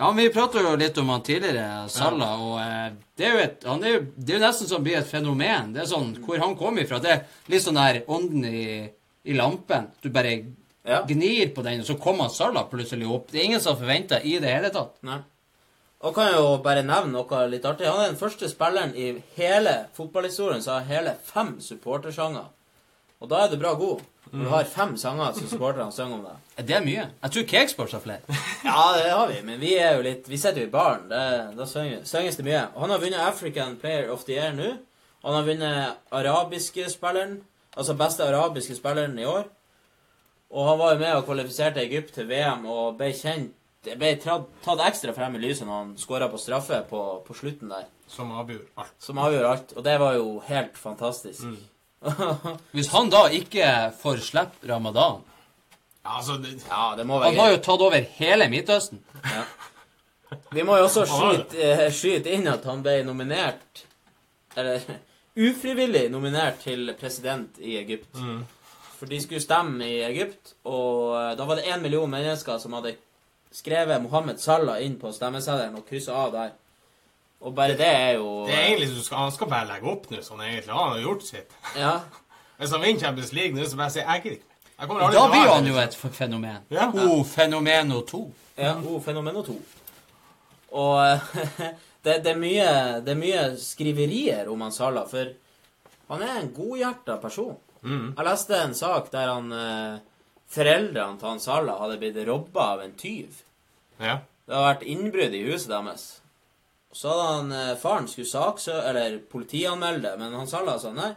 [0.00, 2.86] Ja, vi pratet jo litt om han tidligere, Salah, og eh,
[3.20, 5.74] det er et han er Det er jo nesten som blir et fenomen.
[5.74, 7.00] Det er sånn hvor han kom ifra.
[7.04, 7.20] Det er
[7.52, 8.64] litt sånn der ånden i,
[9.28, 9.90] i lampen.
[10.02, 10.38] Du bare
[10.88, 11.02] Ja.
[11.04, 13.26] gnir på den, og så kommer Salah plutselig opp.
[13.30, 14.94] Det er ingen som forventer i det hele tatt.
[15.04, 15.18] Nei.
[16.00, 17.88] Og kan jo bare nevne noe litt artig.
[17.88, 22.48] Han er den første spilleren i hele fotballhistorien som har hele fem supportersanger.
[23.20, 24.00] Og da er du bra god.
[24.30, 26.64] Når du har fem sanger som supporterne synger om deg.
[26.64, 27.04] Det Er mye?
[27.22, 28.38] Jeg tror Cakesports har flere.
[28.70, 31.08] Ja, det har vi, men vi er jo litt Vi sitter jo i baren.
[31.10, 31.22] Det,
[31.58, 32.62] da synges det mye.
[32.74, 34.74] Og han har vunnet African Player of the Year nå.
[35.24, 37.40] Han har vunnet arabiske spilleren,
[37.76, 39.48] altså beste arabiske spilleren i år.
[40.50, 43.52] Og han var jo med og kvalifiserte Egypt til VM og ble kjent
[43.84, 47.70] Det ble tatt ekstra frem i lyset når han skåra på straffe på, på slutten
[47.72, 47.86] der.
[48.10, 48.94] som avgjorde alt.
[48.98, 49.72] Som avgjorde alt.
[49.76, 51.46] Og det var jo helt fantastisk.
[52.76, 53.66] Hvis han da ikke
[54.00, 55.20] får slippe ramadan
[56.00, 59.02] Ja, altså, det, ja, det må Han være har jo tatt over hele Midtøsten.
[60.56, 63.84] Vi må jo også skyte, eh, skyte inn at han ble nominert
[64.56, 64.80] Eller
[65.50, 68.16] ufrivillig nominert til president i Egypt.
[68.98, 72.74] For de skulle stemme i Egypt, og eh, da var det én million mennesker som
[72.76, 72.96] hadde
[73.52, 76.52] skrevet Mohammed Salah inn på stemmeseddelen og kryssa av der.
[77.40, 80.10] Og bare det er jo det er egentlig så skal, Han skal bare legge opp
[80.10, 80.74] nå, sånn egentlig.
[80.76, 81.56] Han har gjort sitt.
[81.78, 81.94] Ja.
[82.60, 84.56] Hvis han vinner Champions League nå, så bare sier jeg gidder ikke mer.
[84.80, 86.10] Jeg Da blir han jo liksom.
[86.10, 86.66] et fenomen.
[86.72, 86.88] Ja.
[86.92, 88.20] O fenomeno 2.
[88.60, 89.54] Ja, O Fenomeno 2.
[90.76, 91.18] Og
[92.04, 92.68] det, det, er mye,
[93.04, 95.32] det er mye skriverier om han Salah, for
[96.10, 97.56] han er en godhjerta person.
[97.80, 98.12] Mm.
[98.16, 100.00] Jeg leste en sak der han eh,
[100.50, 103.42] foreldrene til han Salah hadde blitt robba av en tyv.
[103.98, 104.20] Ja.
[104.46, 106.06] Det hadde vært innbrudd i huset deres.
[106.92, 108.74] Så hadde han eh, faren skulle saksø...
[108.90, 111.12] Eller politianmelde men han Salah sa nei.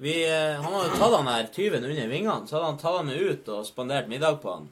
[0.00, 3.06] Vi, eh, han hadde tatt han her tyven under vingene, så hadde han tatt han
[3.10, 4.66] med ut og spandert middag på han.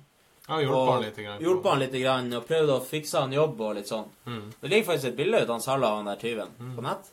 [0.49, 1.21] Ja, hjulpet han litt.
[1.25, 4.11] Grann, hjulpet han litt grann, og prøvd å fikse han jobb og litt sånn.
[4.29, 4.43] Mm.
[4.61, 7.09] Det ligger faktisk et bilde av han Salah, han der tyven, på nett.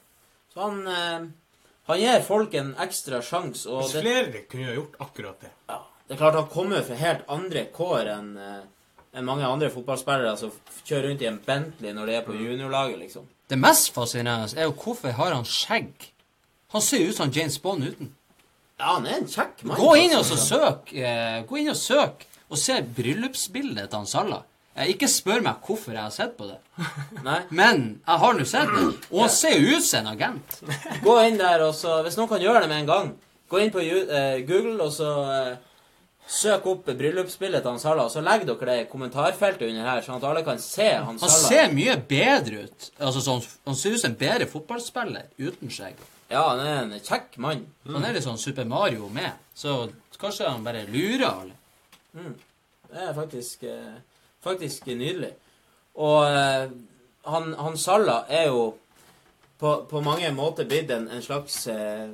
[0.51, 1.29] Så han eh,
[1.87, 5.49] Han gir folk en ekstra sjanse, Hvis det, flere kunne jo gjort akkurat det.
[5.71, 8.61] ja, det er klart han kommer fra helt andre kår enn eh,
[9.11, 10.53] enn mange andre fotballspillere som
[10.87, 13.25] kjører rundt i en Bentley når de er på juniorlaget, liksom.
[13.51, 16.07] Det mest fascinerende er jo hvorfor har han skjegg?
[16.71, 18.13] Han ser jo ut som James Bond uten.
[18.79, 19.75] Ja, han er en kjekk mann.
[19.81, 24.07] Gå inn og så søk eh, Gå inn og søk og se bryllupsbildet til han
[24.09, 24.45] Salah.
[24.75, 26.57] Eh, ikke spør meg hvorfor jeg har sett på det,
[27.27, 27.41] Nei.
[27.51, 28.85] men jeg har nå sett det.
[29.11, 30.55] Og han ser jo ut som en agent.
[31.03, 33.11] Gå inn der, og så Hvis noen kan gjøre det med en gang,
[33.51, 35.51] gå inn på eh, Google, og så eh,
[36.31, 40.19] søk opp bryllupsbildet til han Salah, så legg dere det i kommentarfeltet under her, sånn
[40.21, 41.49] at alle kan se han Han Salah.
[41.49, 42.91] ser mye bedre ut.
[42.99, 45.99] Altså sånn, Han ser ut som en bedre fotballspiller uten skjegg.
[46.31, 47.65] Ja, han er en kjekk mann.
[47.85, 49.89] Han er litt sånn Super Mario med, så
[50.21, 51.57] kanskje han bare lurer alle.
[52.91, 53.99] Det er faktisk, eh,
[54.43, 55.33] faktisk nydelig.
[55.99, 56.69] Og eh,
[57.27, 58.77] han, han Salah er jo
[59.59, 62.09] på, på mange måter blitt en, en slags eh,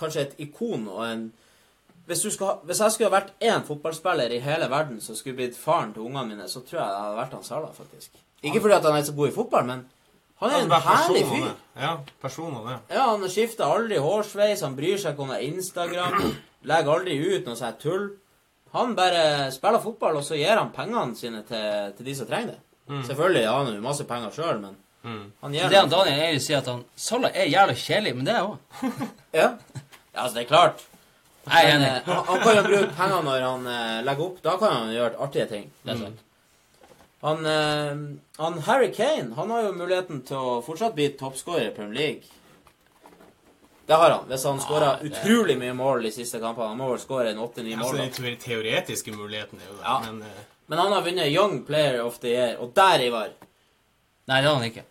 [0.00, 1.24] Kanskje et ikon og en
[2.10, 5.16] hvis, du skal, ha- hvis jeg skulle ha vært én fotballspiller i hele verden som
[5.18, 8.20] skulle blitt faren til ungene mine, så tror jeg det hadde vært han Salah, faktisk.
[8.42, 9.82] Ikke fordi at han er så god i fotball, men
[10.40, 11.50] han er Altså, en herlig fyr.
[11.80, 11.90] Ja,
[12.22, 12.78] personen er.
[12.90, 16.34] Ja, han skifter aldri hårsveis, han bryr seg ikke om det er Instagram,
[16.70, 18.06] legger aldri ut noe sånt tull.
[18.72, 22.54] Han bare spiller fotball, og så gir han pengene sine til, til de som trenger
[22.54, 22.60] det.
[23.06, 24.78] Selvfølgelig har han jo masse penger sjøl, men
[25.40, 28.34] han gir Det han Daniel egentlig sier, at han Salah er jævla kjedelig, men det
[28.34, 29.04] er jeg òg.
[29.36, 29.46] Ja.
[30.14, 30.82] ja, altså, det er klart.
[31.46, 31.86] Jeg er enig.
[31.88, 34.42] eh, han, han kan jo bruke penger når han eh, legger opp.
[34.44, 35.70] Da kan han gjøre artige ting.
[35.84, 36.18] Det er sant.
[37.22, 38.02] Han, eh,
[38.42, 42.22] han Harry Kane han har jo muligheten til å fortsatt bli toppskårer i Premier League.
[43.90, 46.68] Det har han, hvis han skåra det- utrolig mye mål de siste kampene.
[46.68, 47.96] Han må vel skåre en åtte-ni Altså, mål.
[47.96, 48.16] den da.
[48.16, 50.00] teore- teoretiske muligheten er jo der, Ja.
[50.06, 53.28] men eh, Men han har vunnet Young Player of the Year, og der, Ivar
[54.28, 54.84] Nei, det har han ikke.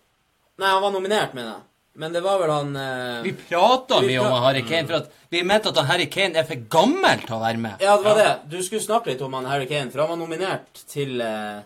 [0.58, 1.62] Nei, han var nominert, mener jeg.
[1.98, 5.42] Men det var vel han eh, Vi prata mye om Harry Kane, for at vi
[5.46, 7.82] mente at han Harry Kane er for gammel til å være med.
[7.82, 8.30] Ja, det var det.
[8.52, 11.60] Du skulle snakke litt om han Harry Kane, for han var nominert til eh,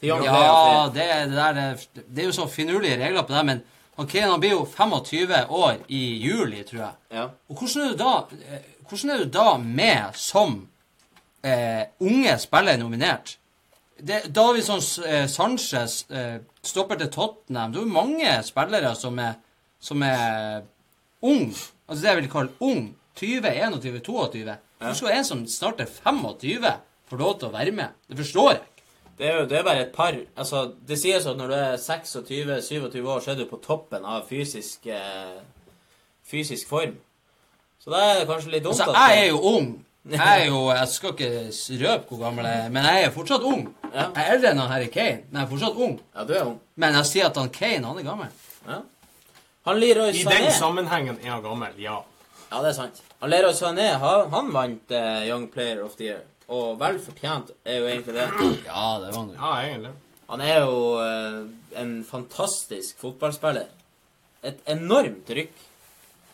[0.00, 3.44] Til Young Ja, det, det, der, det, det er jo så finurlige regler på det,
[3.50, 3.62] men
[3.98, 6.94] Han Kane han blir jo 25 år i juli, tror jeg.
[7.12, 7.26] Ja.
[7.50, 8.14] Og hvordan er du da,
[8.48, 10.56] eh, hvordan er du da med som
[11.44, 13.36] eh, unge spiller nominert?
[14.02, 19.36] Det, Davison eh, Sanchez, eh, stopper til Tottenham Det er jo mange spillere som er,
[19.80, 20.64] som er
[21.22, 21.52] ung.
[21.86, 22.96] Altså det jeg vil kalle ung.
[23.16, 24.56] 20, 21, 22.
[24.78, 26.72] Hvorfor skal en som snart er 25,
[27.08, 27.94] få lov til å være med?
[28.08, 28.86] Det forstår jeg ikke.
[29.18, 31.76] Det er jo det er bare et par Altså, det sies at når du er
[31.76, 35.38] 26-27 år, så er du på toppen av fysisk eh,
[36.26, 36.96] fysisk form.
[37.78, 39.72] Så da er det kanskje litt dumt Altså, at jeg er jo ung.
[40.10, 41.28] Jeg er jo, jeg skal ikke
[41.84, 43.60] røpe hvor gammel jeg er, men jeg er fortsatt ung.
[43.84, 44.08] Ja.
[44.08, 45.92] Jeg er eldre enn han Harry Kane, men jeg er fortsatt ung.
[46.16, 46.56] Ja, du er ung.
[46.82, 48.32] Men jeg sier at han Kane, han er gammel.
[48.66, 48.80] Ja.
[49.68, 52.00] Han Leroy I Sané den sammenhengen er han gammel, ja.
[52.48, 52.98] Ja, det er sant.
[53.22, 56.24] Han Leroy Sané han, han vant eh, Young Player of the Year.
[56.50, 58.26] Og vel fortjent er jo egentlig det.
[58.66, 59.36] Ja, det var han jo.
[59.38, 59.94] Ja, egentlig.
[60.32, 61.38] Han er jo eh,
[61.78, 63.70] en fantastisk fotballspiller.
[64.42, 65.62] Et enormt rykk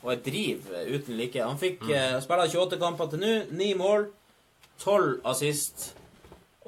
[0.03, 1.45] og et driv eh, uten like.
[1.45, 4.11] Han fikk eh, spille 28 kamper til nå, 9 mål,
[4.83, 5.89] 12 assist.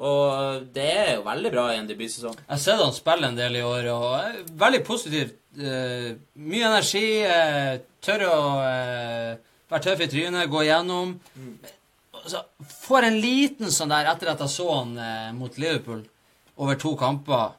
[0.00, 2.38] Og det er jo veldig bra i en debutsesong.
[2.40, 5.36] Jeg har sett han spille en del i år, og er veldig positivt.
[5.60, 9.36] Uh, mye energi, Uh, tør å eh,
[9.70, 11.14] være tøff i trynet, gå gjennom.
[11.36, 11.54] Mm.
[12.30, 12.42] Så
[12.84, 16.04] får en liten sånn der, etter at jeg så han eh, mot Liverpool
[16.60, 17.56] over to kamper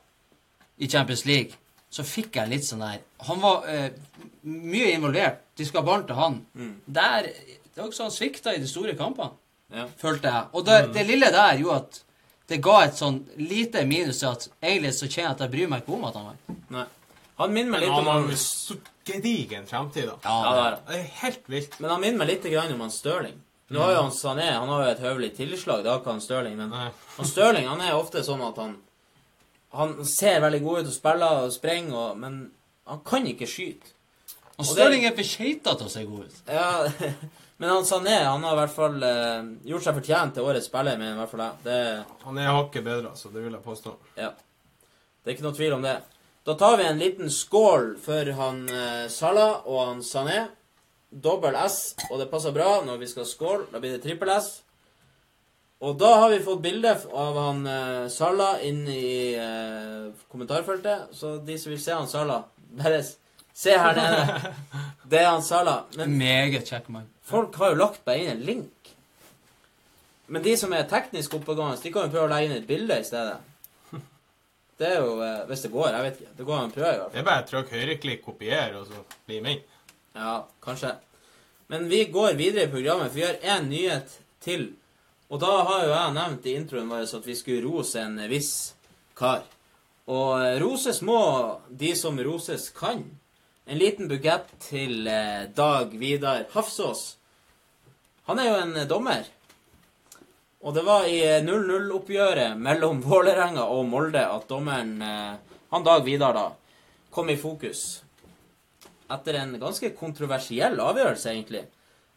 [0.81, 1.57] i Champions League,
[1.91, 3.89] så fikk jeg litt sånn der Han var eh,
[4.43, 5.41] mye involvert.
[5.57, 6.37] De skal ha ballen til han.
[6.85, 9.31] Der, det var ikke så han svikta i de store kampene
[9.71, 9.85] Ja.
[9.97, 10.47] følte jeg.
[10.53, 12.01] Og det, det lille der gjorde at
[12.51, 15.69] det ga et sånn lite minus til at egentlig så kjenner jeg at jeg bryr
[15.71, 16.57] meg ikke om at han vant.
[16.75, 16.83] Nei.
[17.39, 18.75] Han minner meg litt om han, jo så
[19.07, 20.17] gedigen fremtid, da.
[20.25, 20.75] ja, det er.
[20.89, 21.77] Det er helt vilt.
[21.79, 23.39] Men han minner meg litt grann om han Stirling.
[23.71, 26.21] Nå har jo han Sané han har jo et høvelig tilslag, det har ikke han
[26.21, 26.57] Stirling.
[26.59, 26.89] Men Nei.
[27.15, 28.75] han Stirling han er ofte sånn at han
[29.71, 32.33] Han ser veldig god ut og spiller og springer, og, men
[32.91, 33.93] han kan ikke skyte.
[34.61, 36.39] Det- Stirling er for keita til å se god ut.
[36.47, 37.11] Ja,
[37.61, 39.43] men han Sané han har i hvert fall eh,
[39.73, 41.45] gjort seg fortjent til årets spiller, men i hvert fall.
[41.65, 41.77] Det,
[42.25, 43.95] Han er hakket bedre, så det vil jeg påstå.
[44.21, 44.31] ja.
[45.21, 45.97] det er ikke noe tvil om det.
[46.45, 50.47] Da tar vi en liten skål for han eh, Salah og han Sané.
[51.11, 53.65] Dobbel S, og det passer bra når vi skal skåle.
[53.73, 54.61] Da blir det trippel S.
[55.81, 61.09] Og da har vi fått bilde av han eh, Salah inn i eh, kommentarfeltet.
[61.17, 62.43] Så de som vil se han Salah,
[62.79, 63.17] bare s-
[63.53, 64.53] se her nede.
[65.11, 65.83] Det er han Sala.
[65.97, 67.07] Men Meget kjekk mann.
[67.27, 68.91] folk har jo lagt bare inn en link.
[70.31, 72.99] Men de som er teknisk oppegående, de kan jo prøve å legge inn et bilde
[73.01, 73.37] i stedet.
[74.81, 76.31] Det er jo eh, Hvis det går, jeg vet ikke.
[76.37, 77.13] Det går an å prøve, i hvert fall.
[77.13, 79.65] Det er bare å trykke høyreklikk, kopiere, og så bli med.
[80.15, 80.95] Ja, kanskje.
[81.69, 84.69] Men vi går videre i programmet, for vi har én nyhet til.
[85.31, 88.53] Og da har jo jeg nevnt i introen vår at vi skulle rose en viss
[89.15, 89.43] kar.
[90.11, 91.19] Og eh, roses må
[91.69, 93.03] de som roses kan.
[93.71, 97.15] En liten bukett til eh, Dag Vidar Hafsås.
[98.27, 99.29] Han er jo en eh, dommer.
[100.61, 106.03] Og det var i eh, 0-0-oppgjøret mellom Vålerenga og Molde at dommeren, eh, han Dag
[106.03, 106.49] Vidar, da,
[107.15, 108.01] kom i fokus
[109.11, 111.65] etter en ganske kontroversiell avgjørelse, egentlig.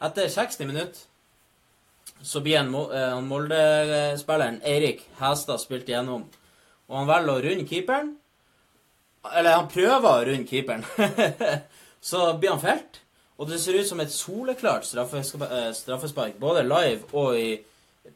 [0.02, 6.26] Etter 60 minutter så blir en Mo- eh, Molde-spilleren Eirik Hæstad spilt igjennom.
[6.90, 8.12] Og han velger å runde keeperen.
[9.32, 10.84] Eller han prøver å runde keeperen.
[12.10, 13.00] så blir han felt.
[13.40, 17.56] Og det ser ut som et soleklart straffespark, eh, både live og i,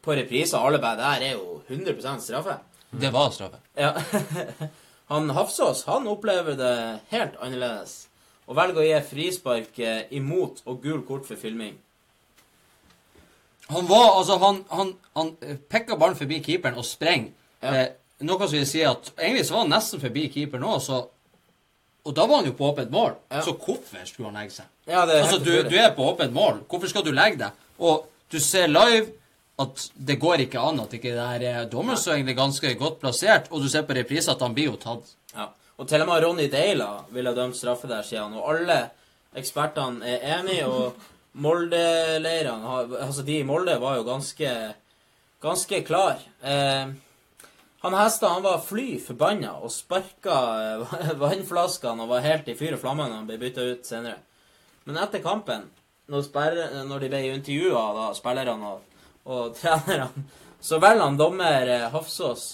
[0.05, 0.61] på repriser.
[0.61, 2.59] Alle bare der er jo 100 straffe.
[2.91, 3.59] Det var straffe.
[3.77, 3.95] Ja.
[5.09, 8.09] Han Hafsås han opplever det helt annerledes
[8.49, 11.79] og velger å gi frispark eh, imot og gul kort for filming.
[13.69, 17.33] Han var, altså, han, han, han eh, pekka ballen forbi keeperen og sprenger.
[17.61, 17.73] Ja.
[17.73, 17.89] Eh,
[18.27, 21.07] noe som vil si at egentlig så var han nesten forbi keeper nå, så
[22.09, 23.11] Og da var han jo på åpent mål.
[23.29, 23.43] Ja.
[23.45, 24.69] Så hvorfor skulle han legge seg?
[24.89, 26.63] Ja, det Altså, du, du er på åpent mål.
[26.71, 27.59] Hvorfor skal du legge deg?
[27.85, 29.11] Og du ser live
[29.61, 33.01] at det går ikke an at ikke det her er som er egentlig ganske godt
[33.03, 35.11] plassert, og du ser på reprise at han blir jo tatt.
[35.35, 35.51] Ja.
[35.77, 38.39] Og til og med Ronny Deila ville dømt straffe der, sier han.
[38.39, 38.79] Og alle
[39.37, 40.95] ekspertene er enige, og
[41.39, 44.55] Molde-leirene Altså, de i Molde var jo ganske
[45.43, 46.19] ganske klar.
[46.43, 46.89] Eh,
[47.81, 52.75] han Hestad han var fly forbanna og sparka eh, vannflaskene og var helt i fyr
[52.75, 54.19] og flamme når han ble bytta ut senere.
[54.89, 55.69] Men etter kampen,
[56.09, 60.27] når, sperre, når de ble intervjua, da, spillerne og, og trenerne,
[60.61, 62.49] så velger han dommer eh, Hafsås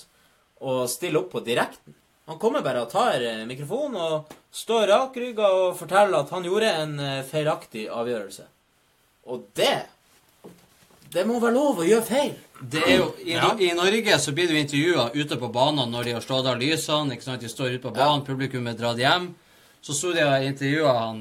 [0.64, 1.96] å stille opp på direkten.
[2.28, 6.70] Han kommer bare og tar eh, mikrofonen og står rakrygga og forteller at han gjorde
[6.82, 8.46] en eh, feilaktig avgjørelse.
[9.32, 9.76] Og det
[11.14, 12.34] Det må være lov å gjøre feil.
[12.60, 13.50] Det jo, i, Ja.
[13.58, 17.12] I Norge så blir du intervjua ute på banen når de har slått av lysene.
[17.12, 17.40] ikke sant?
[17.40, 19.34] De står ute på banen, publikum er dratt hjem.
[19.84, 21.18] så sto de og intervjua han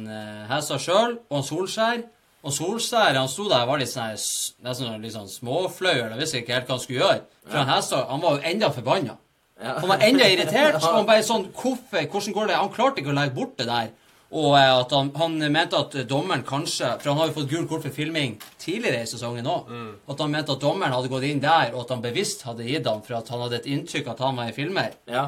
[0.48, 2.04] Hessa sjøl og han Solskjær.
[2.44, 6.20] Og Solskjær han sto der og var litt sånn nesten sånn litt sånn småflau, eller
[6.20, 7.22] visste ikke helt hva han skulle gjøre.
[7.50, 9.18] For han Hessa han var jo enda forbanna.
[9.64, 9.80] Ja.
[9.80, 10.76] Han var enda irritert.
[10.84, 12.56] og han bare sånn, hvorfor, Hvordan går det?
[12.62, 13.92] Han klarte ikke å legge bort det der.
[14.34, 17.68] Og eh, at han, han mente at dommeren kanskje For han har jo fått gult
[17.70, 19.70] kort for filming tidligere i sesongen òg.
[20.10, 22.88] At han mente at dommeren hadde gått inn der, og at han bevisst hadde gitt
[22.90, 24.96] ham for at han hadde et inntrykk at han var en filmer.
[25.12, 25.28] Ja.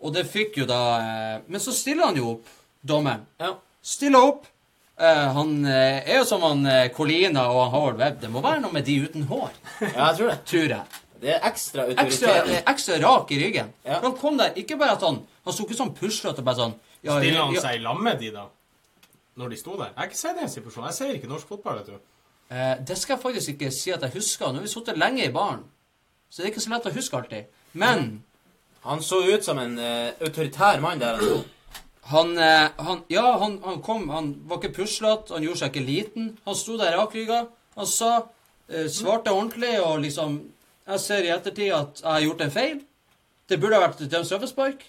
[0.00, 2.52] Og det fikk jo da eh, Men så stiller han jo opp,
[2.84, 3.26] dommeren.
[3.40, 3.54] ja.
[3.86, 4.46] Stiller opp.
[4.98, 8.20] Eh, han er jo som han eh, Colina og han Howard Webb.
[8.24, 9.52] Det må være noe med de uten hår,
[9.82, 10.38] Ja, jeg tror det.
[10.48, 11.02] tror jeg.
[11.20, 12.50] Det er ekstra Ekstra, autoritet.
[12.56, 13.68] eh, ekstra rak i ryggen.
[13.84, 13.98] Ja.
[14.00, 16.58] For han kom der, ikke bare at han Han sto ikke sånn puslete og bare
[16.64, 18.46] sånn ja, Stiller han ja, seg i lag med de, da?
[19.36, 19.90] Når de sto der?
[19.92, 20.86] Jeg har ikke sett den situasjonen.
[20.88, 21.98] Jeg ser ikke norsk fotball, vet du.
[22.48, 24.48] Eh, det skal jeg faktisk ikke si at jeg husker.
[24.48, 25.64] Nå har vi sittet lenge i baren,
[26.30, 27.52] så det er ikke så lett å huske alltid.
[27.72, 28.08] Men
[28.86, 31.38] Han så ut som en uh, autoritær mann der han sto.
[32.12, 35.86] han, eh, han Ja, han, han kom Han var ikke puslete, han gjorde seg ikke
[35.86, 36.28] liten.
[36.44, 37.46] Han sto der rakrygga.
[37.74, 38.28] Han sa
[38.68, 40.38] eh, Svarte ordentlig og liksom
[40.86, 42.78] Jeg ser i ettertid at jeg har gjort en feil.
[43.48, 44.84] Det burde ha vært dømt straffespark,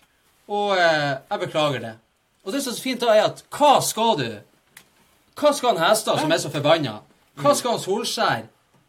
[0.48, 1.94] og eh, jeg beklager det.
[2.46, 4.28] Og det som er så fint, da, er at hva skal du?
[5.38, 7.00] Hva skal han Hestad, som er så forbanna?
[7.38, 8.46] Hva skal han Solskjær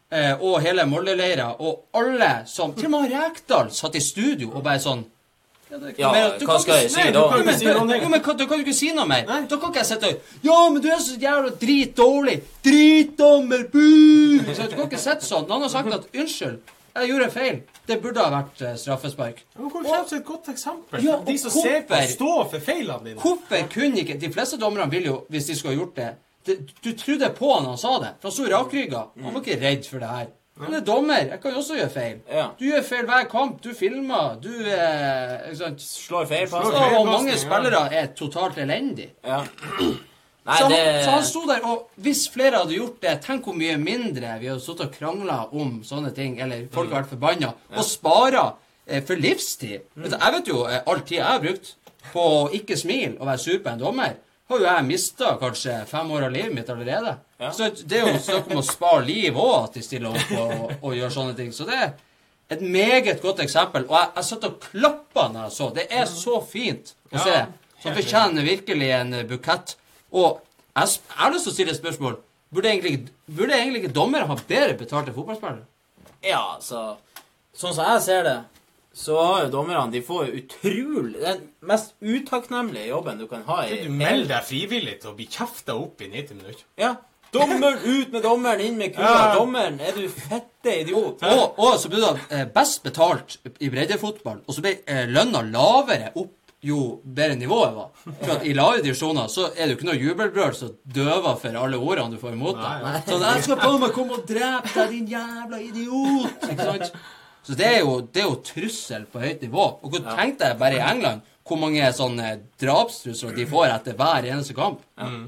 [0.09, 4.53] eh, og hele Molde-leira og alle som Til og med han Rekdal satt i studio
[4.55, 5.03] og bare sånn
[5.69, 7.11] ja, det Ja, mer- du hva skal jeg si da?
[7.13, 9.27] du kan ikke si noe Jo, ikke si noe mer.
[9.27, 9.41] Nei.
[9.51, 12.39] Da kan ikke jeg sitte og Ja, men du er så jævla dritdårlig!
[12.65, 13.67] Dritdommer!
[13.69, 13.83] Bu!
[14.55, 15.45] Så du kan ikke sitte sånn.
[15.51, 16.57] Noen har sagt at 'unnskyld,
[16.95, 19.43] jeg gjorde en feil', det burde ha vært eh, straffespark.
[19.55, 21.03] Men Hvor kommer et godt eksempel?
[21.03, 23.19] Ja, de som og ser på, står stå for feilene dine.
[23.21, 26.09] Hvorfor kunne ikke De fleste dommerne vil jo, hvis de skulle ha gjort det,
[26.45, 29.05] det Du trodde på han han sa det, for han sto rakrygga.
[29.23, 30.27] Han var ikke redd for det her.
[30.59, 31.17] Han er dommer.
[31.31, 32.17] Jeg kan jo også gjøre feil.
[32.27, 32.47] Ja.
[32.59, 33.63] Du gjør feil hver kamp.
[33.63, 34.35] Du filmer.
[34.43, 35.81] Du eh, Ikke sant?
[35.81, 37.37] Slår feil Slår Og mange ja.
[37.39, 39.13] spillere er totalt elendige.
[39.23, 39.39] Ja.
[40.49, 43.45] Nei, Så han, det så han sto der, og hvis flere hadde gjort det Tenk
[43.45, 47.13] hvor mye mindre vi hadde sittet og krangla om sånne ting, eller folk hadde vært
[47.13, 48.45] forbanna, og spara
[48.87, 49.85] eh, for livstid.
[49.93, 51.75] Du, jeg vet jo eh, all tid jeg har brukt
[52.09, 54.17] på å ikke smile og være sur på en dommer,
[54.49, 57.11] har jo jeg mista kanskje fem år av livet mitt allerede.
[57.37, 57.51] Ja.
[57.53, 60.71] Så det er jo snakk om å spare liv òg, at de stiller opp og,
[60.81, 61.51] og gjør sånne ting.
[61.53, 61.91] Så det er
[62.49, 63.85] et meget godt eksempel.
[63.85, 65.67] Og jeg, jeg satt og klappa når jeg så.
[65.75, 67.35] Det er så fint å se.
[67.83, 69.75] Så fortjener virkelig en bukett.
[70.11, 70.39] Og
[70.75, 72.19] jeg, jeg har lyst til å stille et spørsmål.
[72.53, 75.67] Burde egentlig, burde egentlig ikke dommere ha bedre betalt enn fotballspillere?
[76.25, 76.97] Ja, altså
[77.55, 78.37] Sånn som jeg ser det,
[78.95, 83.61] så har jo dommerne De får jo utrolig Den mest utakknemlige jobben du kan ha
[83.67, 86.65] i Du melder deg frivillig til å bli kjefta opp i 90 minutter.
[86.79, 86.95] Ja.
[87.29, 89.09] Dommeren ut med dommeren, inn med kula.
[89.09, 89.33] Ja.
[89.37, 91.21] Dommeren, er du fette idiot?
[91.21, 95.43] Og, og så ble det eh, best betalt i breddefotballen, og så ble eh, lønna
[95.45, 96.33] lavere opp
[96.63, 97.91] jo bedre nivået var.
[98.03, 101.59] For at i lave divisjoner så er det jo ikke noe jubelbrøl som døver for
[101.61, 102.99] alle ordene du får imot deg.
[103.07, 106.91] Sånn 'Jeg skal faen meg komme og drepe deg, din jævla idiot!' Ikke sant?
[107.47, 109.65] Så det er jo, det er jo trussel på høyt nivå.
[109.83, 114.27] Og hvor tenk deg bare i England hvor mange sånne drapstrusler de får etter hver
[114.29, 114.83] eneste kamp.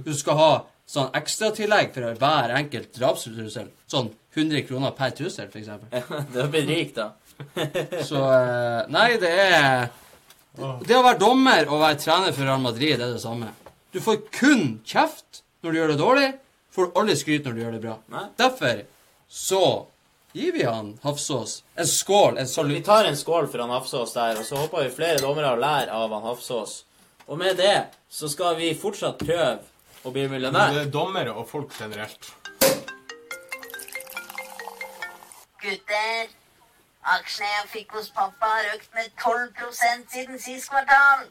[0.05, 0.51] Du skal ha
[0.86, 3.71] sånn ekstratillegg for hver enkelt drapstrussel.
[3.89, 5.71] Sånn 100 kroner per trussel, f.eks.
[6.32, 7.09] Du har blitt rik, da.
[8.05, 9.89] Så eh, Nei, det er
[10.57, 13.53] Det å være dommer og være trener for Real Madrid det er det samme.
[13.91, 16.27] Du får kun kjeft når du gjør det dårlig.
[16.75, 17.95] Får aldri skryt når du gjør det bra.
[18.11, 18.25] Nei.
[18.39, 18.83] Derfor
[19.31, 19.63] så
[20.35, 24.39] gir vi han Hafsås en skål, en Vi tar en skål for han Hafsås der,
[24.39, 26.83] og så håper vi flere dommere lærer av han Hafsås.
[27.27, 29.59] Og med det så skal vi fortsatt prøve
[30.03, 32.31] å bli Det er dommere og folk generelt.
[35.61, 36.31] Gutter,
[37.03, 39.71] aksjene jeg fikk hos pappa har økt med 12
[40.11, 41.29] siden sist kvartal.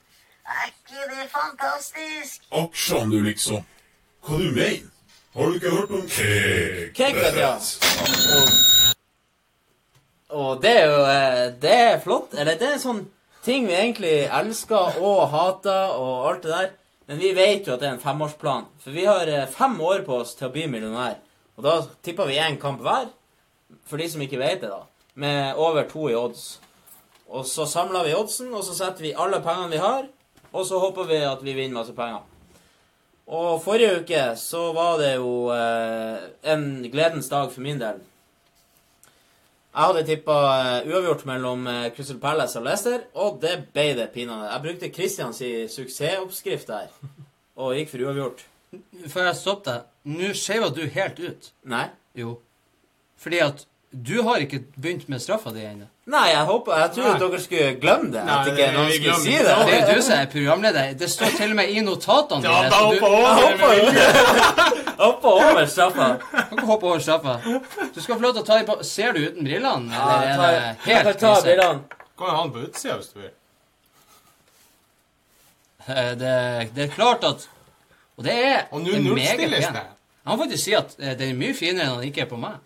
[0.50, 2.42] Er ikke det fantastisk?
[2.50, 3.62] Aksjene, du, liksom.
[4.26, 4.88] Hva du mener?
[5.34, 6.08] Har du ikke hørt om?
[6.94, 7.52] Keg, ja.
[8.34, 8.48] Og,
[10.40, 12.34] og det er jo eh, Det er flott.
[12.34, 13.04] Eller det er sånn
[13.46, 16.68] ting vi egentlig elsker og hater og alt det der.
[17.10, 18.66] Men vi vet jo at det er en femårsplan.
[18.82, 21.20] For vi har eh, fem år på oss til å bli millionær.
[21.58, 23.12] Og da tipper vi én kamp hver.
[23.86, 24.89] For de som ikke vet det, da.
[25.14, 26.60] Med over to i odds.
[27.30, 30.06] Og så samler vi oddsen, og så setter vi alle pengene vi har.
[30.50, 32.26] Og så håper vi at vi vinner masse penger.
[33.30, 38.00] Og forrige uke så var det jo eh, en gledens dag for min del.
[39.70, 40.36] Jeg hadde tippa
[40.82, 44.48] uavgjort mellom eh, Crystal Palace og Leicester, og det ble det pinadø.
[44.50, 45.38] Jeg brukte Christians
[45.76, 46.90] suksessoppskrift der,
[47.54, 48.42] og gikk for uavgjort.
[49.06, 51.50] Før jeg stopper deg, nå skeiva du helt ut.
[51.70, 51.86] Nei.
[52.18, 52.34] Jo.
[53.20, 55.86] Fordi at Du har ikke begynt med straffa di ennå.
[56.06, 57.28] Nei, jeg håper Jeg tror at Nei.
[57.28, 58.20] dere skulle glemme det.
[58.24, 59.44] Nei, At ikke det- noen skulle si det.
[59.44, 59.74] det.
[59.74, 60.92] Er jo du som er programleder.
[60.98, 63.74] Det står til og med i notatene Ja, da hopper du hoppa over.
[63.74, 66.08] over, hopper over straffa.
[66.30, 67.34] kan ikke hoppe over straffa.
[67.94, 70.22] Du skal få lov til å ta i på Ser du uten brillene, Ja, eller
[70.22, 71.80] jeg er tar- det jeg kan helt ta brillene.
[72.18, 73.30] Kan ha den på utsida hvis du vil.
[75.88, 77.48] Eh, Det, det er klart at
[78.18, 79.82] Og det er Og nå er nullstilles det.
[80.26, 82.38] Jeg må faktisk si at eh, den er mye finere enn den ikke er på
[82.38, 82.58] meg.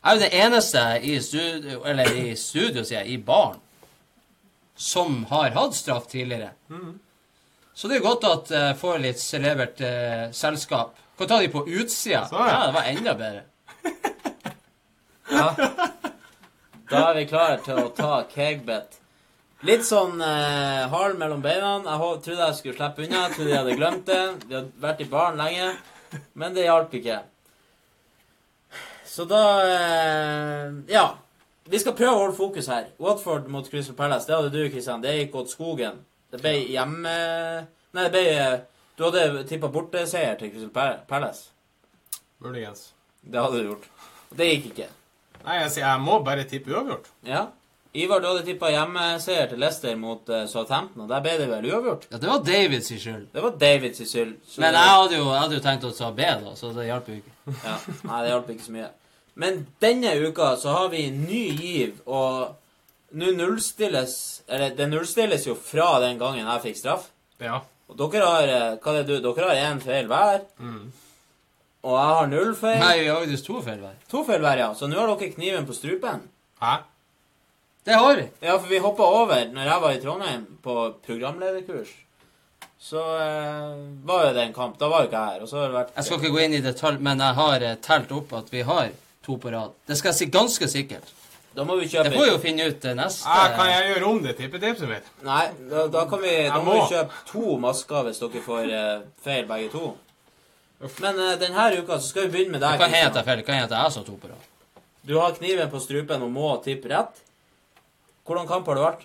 [0.00, 3.58] Jeg er jo det eneste i studio, eller i studio, sier jeg, i baren,
[4.80, 6.54] som har hatt straff tidligere.
[7.74, 10.96] Så det er godt at jeg får litt celebert eh, selskap.
[11.20, 12.24] Kan ta de på utsida.
[12.28, 12.48] Så, ja.
[12.48, 13.42] ja, det var enda bedre.
[16.90, 18.96] Da er vi klare til å ta kegbet.
[19.68, 21.76] Litt sånn eh, hard mellom beina.
[21.84, 23.20] Jeg trodde jeg skulle slippe unna.
[23.28, 24.22] Jeg trodde jeg hadde glemt det.
[24.48, 25.68] Vi hadde vært i baren lenge.
[26.34, 27.20] Men det hjalp ikke.
[29.10, 31.08] Så da eh, Ja.
[31.70, 32.88] Vi skal prøve å holde fokus her.
[32.98, 34.26] Watford mot Crystal Palace.
[34.26, 35.02] Det hadde du, Kristian.
[35.04, 36.00] Det gikk åt skogen.
[36.32, 37.12] Det ble hjemme...
[37.94, 38.56] Nei, det ble eh,
[38.98, 41.48] Du hadde tippa borteseier til Crystal Palace.
[42.42, 42.88] Muligens.
[43.22, 43.86] Det hadde du gjort.
[44.34, 44.88] Det gikk ikke.
[45.44, 47.06] Nei, jeg sier jeg må bare tippe uavgjort.
[47.28, 47.46] Ja.
[47.96, 51.66] Ivar, du hadde tippa hjemmeseier til Leicester mot uh, Southampton, og der ble det vel
[51.72, 52.04] uavgjort?
[52.12, 53.24] Ja, det var Davids skyld.
[53.34, 54.36] Det var Davids skyld.
[54.46, 56.86] så- Men jeg hadde, jo, jeg hadde jo tenkt å ta B, da, så det
[56.86, 57.34] hjalp jo ikke.
[57.64, 57.76] ja.
[58.06, 58.90] Nei, det hjalp ikke så mye.
[59.40, 62.56] Men denne uka så har vi ny giv, og
[63.16, 64.14] nå nullstilles
[64.46, 67.08] Eller det nullstilles jo fra den gangen jeg fikk straff.
[67.40, 67.62] Ja.
[67.90, 69.30] Og dere har eh, Hva er det du?
[69.30, 70.44] Dere har én feil hver.
[71.80, 72.78] Og jeg har null feil.
[72.82, 73.96] Nei, vi har faktisk to feil hver.
[74.12, 74.70] To feil hver, ja.
[74.76, 76.28] Så nå har dere kniven på strupen.
[76.60, 76.76] Hæ?
[77.88, 78.28] Det har vi.
[78.44, 80.74] Ja, for vi hoppa over når jeg var i Trondheim på
[81.06, 81.94] programlederkurs.
[82.80, 83.78] Så eh,
[84.08, 84.76] var jo det en kamp.
[84.80, 85.46] Da var jo ikke jeg her.
[85.46, 87.64] Og så har det vært Jeg skal ikke gå inn i detalj, men jeg har
[87.70, 88.92] eh, telt opp at vi har
[89.26, 89.72] to på rad.
[89.86, 91.10] Det skal jeg si ganske sikkert.
[91.56, 93.88] Da må vi kjøpe Det får vi jo finne ut eh, neste Ah, kan jeg
[93.94, 95.08] gjøre om det tippetipset mitt?
[95.26, 96.64] Nei, da, da kan vi Da må.
[96.64, 99.96] må vi kjøpe to masker hvis dere får eh, feil begge to.
[101.02, 102.78] Men uh, denne uka så skal vi begynne med Det deg.
[102.80, 103.40] kan hende at jeg feil.
[103.42, 104.46] Hva kan hende jeg som to på rad.
[105.04, 107.18] Du har kniven på strupen og må tippe rett.
[108.24, 109.02] Hvordan kamp har det vært?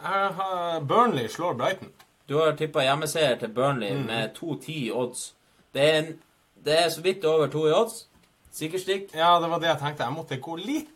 [0.00, 1.90] Jeg har Burnley slår Brighton.
[2.28, 4.06] Du har tippa hjemmeseier til Burnley Mm.
[4.06, 5.32] med 2-10 odds.
[5.74, 6.18] Det er, en,
[6.64, 8.06] det er så vidt over to i odds.
[8.52, 9.12] Sikkerstikk.
[9.14, 10.06] Ja, det var det jeg tenkte.
[10.08, 10.90] Jeg måtte gå litt,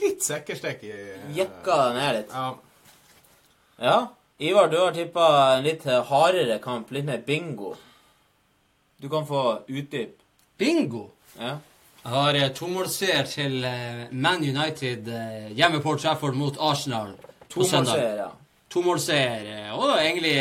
[0.00, 0.92] litt sikkerstikk i
[1.36, 2.32] Jekka deg ned litt.
[2.32, 2.54] Ja.
[3.82, 3.96] Ja.
[4.38, 5.26] Ivar, du har tippa
[5.56, 6.90] en litt hardere kamp.
[6.92, 7.74] Litt mer bingo.
[9.00, 10.16] Du kan få utdyp.
[10.58, 11.10] Bingo!
[11.38, 11.58] Ja.
[12.06, 17.10] Jeg har eh, tomålsseier til eh, Man United eh, hjemme på Trafford mot Arsenal
[17.50, 17.96] på søndag.
[17.98, 18.28] Tomålseier, ja.
[18.70, 19.48] Tomålsseier.
[19.56, 20.36] eh, Og egentlig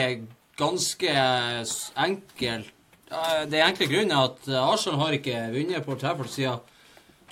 [0.62, 1.74] ganske eh,
[2.06, 2.72] enkelt.
[3.12, 6.60] Eh, Det enkle grunnen er at eh, Arsenal har ikke vunnet på Trafford siden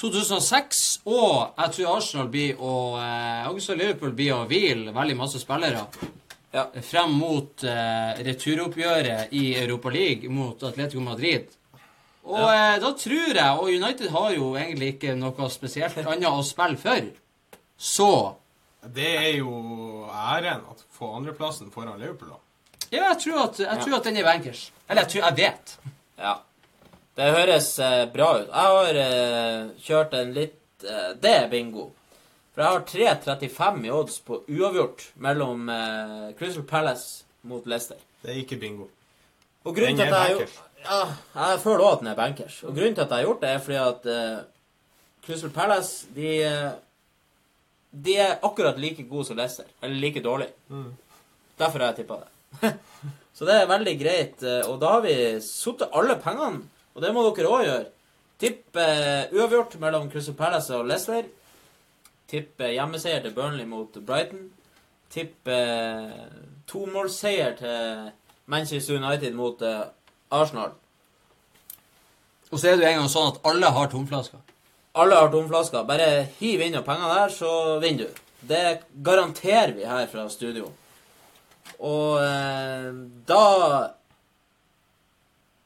[0.02, 0.84] 2006.
[1.06, 5.86] Og jeg tror Arsenal blir og eh, Også Liverpool blir å hvile veldig masse spillere
[6.54, 6.68] Ja.
[6.86, 11.48] frem mot eh, returoppgjøret i Europa League mot Atletico Madrid.
[12.24, 16.44] Og eh, da tror jeg Og United har jo egentlig ikke noe spesielt annet å
[16.46, 17.10] spille for.
[17.78, 18.12] Så
[18.86, 22.43] Det er jo æren å få andreplassen foran Liverpool, da.
[22.94, 24.68] Ja, jeg tror at, jeg tror at den er bankers.
[24.90, 25.76] Eller jeg tror jeg vet.
[26.22, 26.34] Ja.
[27.18, 28.48] Det høres eh, bra ut.
[28.50, 31.88] Jeg har eh, kjørt en litt eh, Det er bingo.
[32.54, 37.98] For jeg har 3,35 i odds på uavgjort mellom eh, Crystal Palace mot Leicester.
[38.24, 38.88] Det er ikke bingo.
[39.64, 40.54] Og grunnen Den er bankers.
[40.58, 41.00] gjort Ja,
[41.50, 42.58] jeg føler også at den er bankers.
[42.64, 44.44] Og grunnen til at jeg har gjort det, er fordi at eh,
[45.26, 46.70] Crystal Palace de, eh,
[48.06, 49.66] de er akkurat like gode som Leicester.
[49.82, 50.50] Eller like dårlig.
[51.60, 52.30] Derfor har jeg tippa det.
[53.38, 54.44] Så det er veldig greit.
[54.46, 57.86] eh, Og da har vi satt alle pengene, og det må dere òg gjøre.
[58.44, 61.26] Tipp eh, uavgjort mellom Crystal Palace og Leicester.
[62.30, 64.50] Tipp eh, hjemmeseier til Burnley mot Brighton.
[65.14, 66.14] Tipp eh,
[66.70, 68.08] tomålsseier til
[68.52, 69.84] Manchester United mot eh,
[70.34, 70.74] Arsenal.
[72.52, 74.42] Og så er det jo en gang sånn at alle har tomflasker.
[75.02, 75.86] Alle har tomflasker.
[75.90, 77.52] Bare hiv inn noen penger der, så
[77.82, 78.22] vinner du.
[78.46, 78.64] Det
[79.06, 80.68] garanterer vi her fra studio.
[81.84, 82.92] Og eh,
[83.28, 83.46] da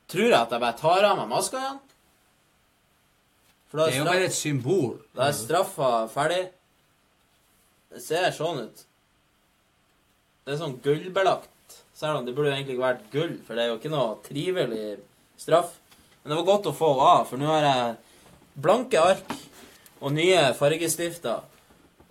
[0.10, 1.80] tror jeg at jeg bare tar av meg maska igjen.
[3.68, 4.94] For da Det er jo straff, bare et symbol.
[5.16, 6.44] da er straffa ferdig.
[7.92, 8.84] Det ser sånn ut.
[10.46, 11.52] Det er sånn gullbelagt.
[11.98, 14.16] Selv om det burde jo egentlig ikke vært gull, for det er jo ikke noe
[14.24, 15.00] trivelig
[15.42, 15.74] straff.
[16.22, 17.96] Men det var godt å få av, for nå har jeg
[18.64, 19.34] blanke ark
[20.00, 21.44] og nye fargestifter.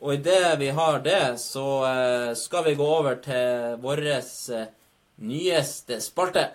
[0.00, 4.66] Og idet vi har det, så eh, skal vi gå over til vår eh,
[5.16, 6.50] nyeste spalte.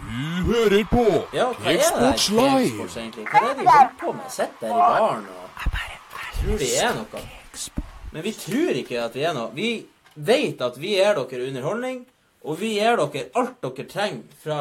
[0.00, 1.04] Du hører på
[1.36, 2.86] ja, hva Eksports Live.
[2.86, 4.30] Hva er det de holder på med?
[4.32, 5.40] Sitter der i baren og
[6.40, 7.22] tror de er noe.
[8.10, 9.50] Men vi tror ikke at vi er noe.
[9.54, 9.70] Vi
[10.14, 12.00] vet at vi er dere underholdning
[12.44, 14.60] og vi gir dere alt dere trenger fra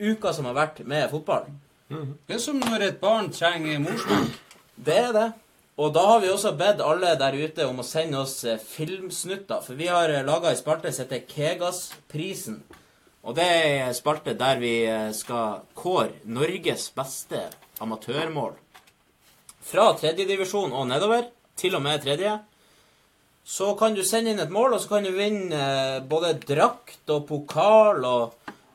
[0.00, 1.46] uka som har vært med fotball.
[1.88, 4.38] Det er som når et barn trenger morsmelk.
[4.74, 5.28] Det er det.
[5.76, 9.62] Og da har vi også bedt alle der ute om å sende oss eh, filmsnutter.
[9.62, 12.60] For vi har laga ei spalte som heter Kegasprisen.
[13.26, 17.48] Og det er ei spalte der vi eh, skal kåre Norges beste
[17.82, 18.54] amatørmål.
[19.64, 21.26] Fra tredjedivisjon og nedover,
[21.58, 22.36] til og med tredje.
[23.44, 27.26] Så kan du sende inn et mål, og så kan du vinne både drakt og
[27.28, 28.32] pokal og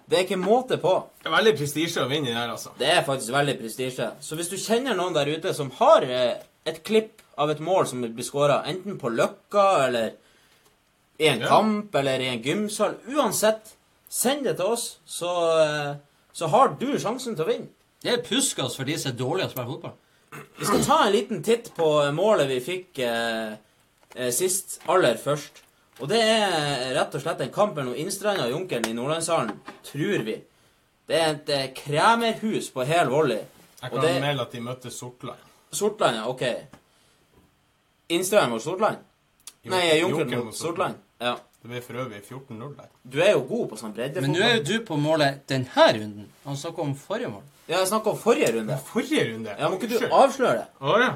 [0.09, 0.91] Det er ikke måte på.
[1.21, 2.71] Det er veldig prestisje å vinne i her, altså.
[2.79, 4.07] Det er faktisk veldig prestisje.
[4.25, 7.85] Så hvis du kjenner noen der ute som har eh, et klipp av et mål
[7.85, 10.15] som blir skåra, enten på Løkka eller
[11.19, 11.47] i en Ja.
[11.51, 13.75] kamp eller i en gymsal Uansett,
[14.09, 15.29] send det til oss, så,
[15.61, 15.95] eh,
[16.33, 17.69] så har du sjansen til å vinne.
[18.01, 19.93] Det er puskas for de som er dårlige til å spille fotball.
[20.57, 23.53] Vi skal ta en liten titt på målet vi fikk eh,
[24.31, 25.63] sist, aller først.
[25.99, 30.23] Og det er rett og slett en kamp mellom Innstranda og Junkeren i Nordlandshallen, tror
[30.25, 30.37] vi.
[31.09, 33.41] Det er et eh, kremerhus på hel volley.
[33.81, 35.39] Jeg kan det- melde at de møtte Sortland.
[35.71, 36.27] Sortland, ja.
[36.29, 36.43] Ok.
[38.09, 38.97] Innstranda mot Sortland?
[39.63, 40.95] Nei, Junkeren mot Sortland.
[41.19, 41.35] Ja.
[41.61, 42.87] Det ble for øvrig 14-0 der.
[43.03, 46.29] Du er jo god på sånn Men nå er jo du på målet denne runden.
[46.45, 47.43] Han snakker om forrige mål.
[47.67, 48.77] Ja, jeg snakka om forrige runde.
[48.85, 49.55] Forrige runde?
[49.59, 50.67] Ja, Må ikke du avsløre det?
[50.79, 51.09] Å, ja.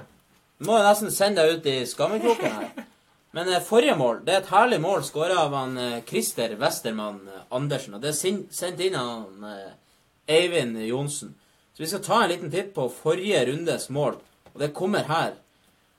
[0.64, 2.90] Må jo nesten sende deg ut i skammekroken her.
[3.34, 7.24] Men eh, forrige mål det er et herlig mål skåra av han eh, Christer Westermann
[7.28, 7.96] eh, Andersen.
[7.98, 9.48] Og det er sendt inn av han
[10.30, 11.34] Eivind Johnsen.
[11.74, 14.20] Så vi skal ta en liten titt på forrige rundes mål.
[14.54, 15.34] Og det kommer her.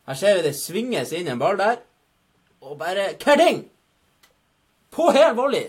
[0.07, 1.81] Her ser vi det svinges inn en ball der.
[2.65, 3.65] Og bare kerding!
[4.95, 5.67] På hel volley!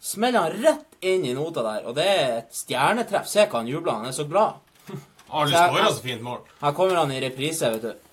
[0.00, 1.88] Smeller han rett inn i nota der.
[1.88, 3.28] Og det er et stjernetreff.
[3.28, 4.02] Se hva han jubler.
[4.02, 4.60] Han er så glad.
[5.30, 6.40] Ja, skåra så fint mål.
[6.58, 8.09] Her kommer han i reprise, vet du.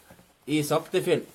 [0.47, 1.25] I saktefilm.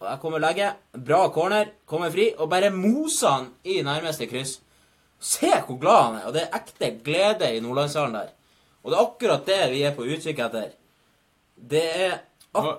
[0.00, 0.78] Og der kommer legget.
[0.92, 1.72] Bra corner.
[1.86, 2.30] Kommer fri.
[2.36, 4.58] Og bare moser han i nærmeste kryss.
[5.20, 6.26] Se hvor glad han er.
[6.28, 8.32] Og det er ekte glede i Nordlandshallen der.
[8.82, 10.74] Og det er akkurat det vi er på utkikk etter.
[11.56, 12.18] Det er
[12.56, 12.74] ak Og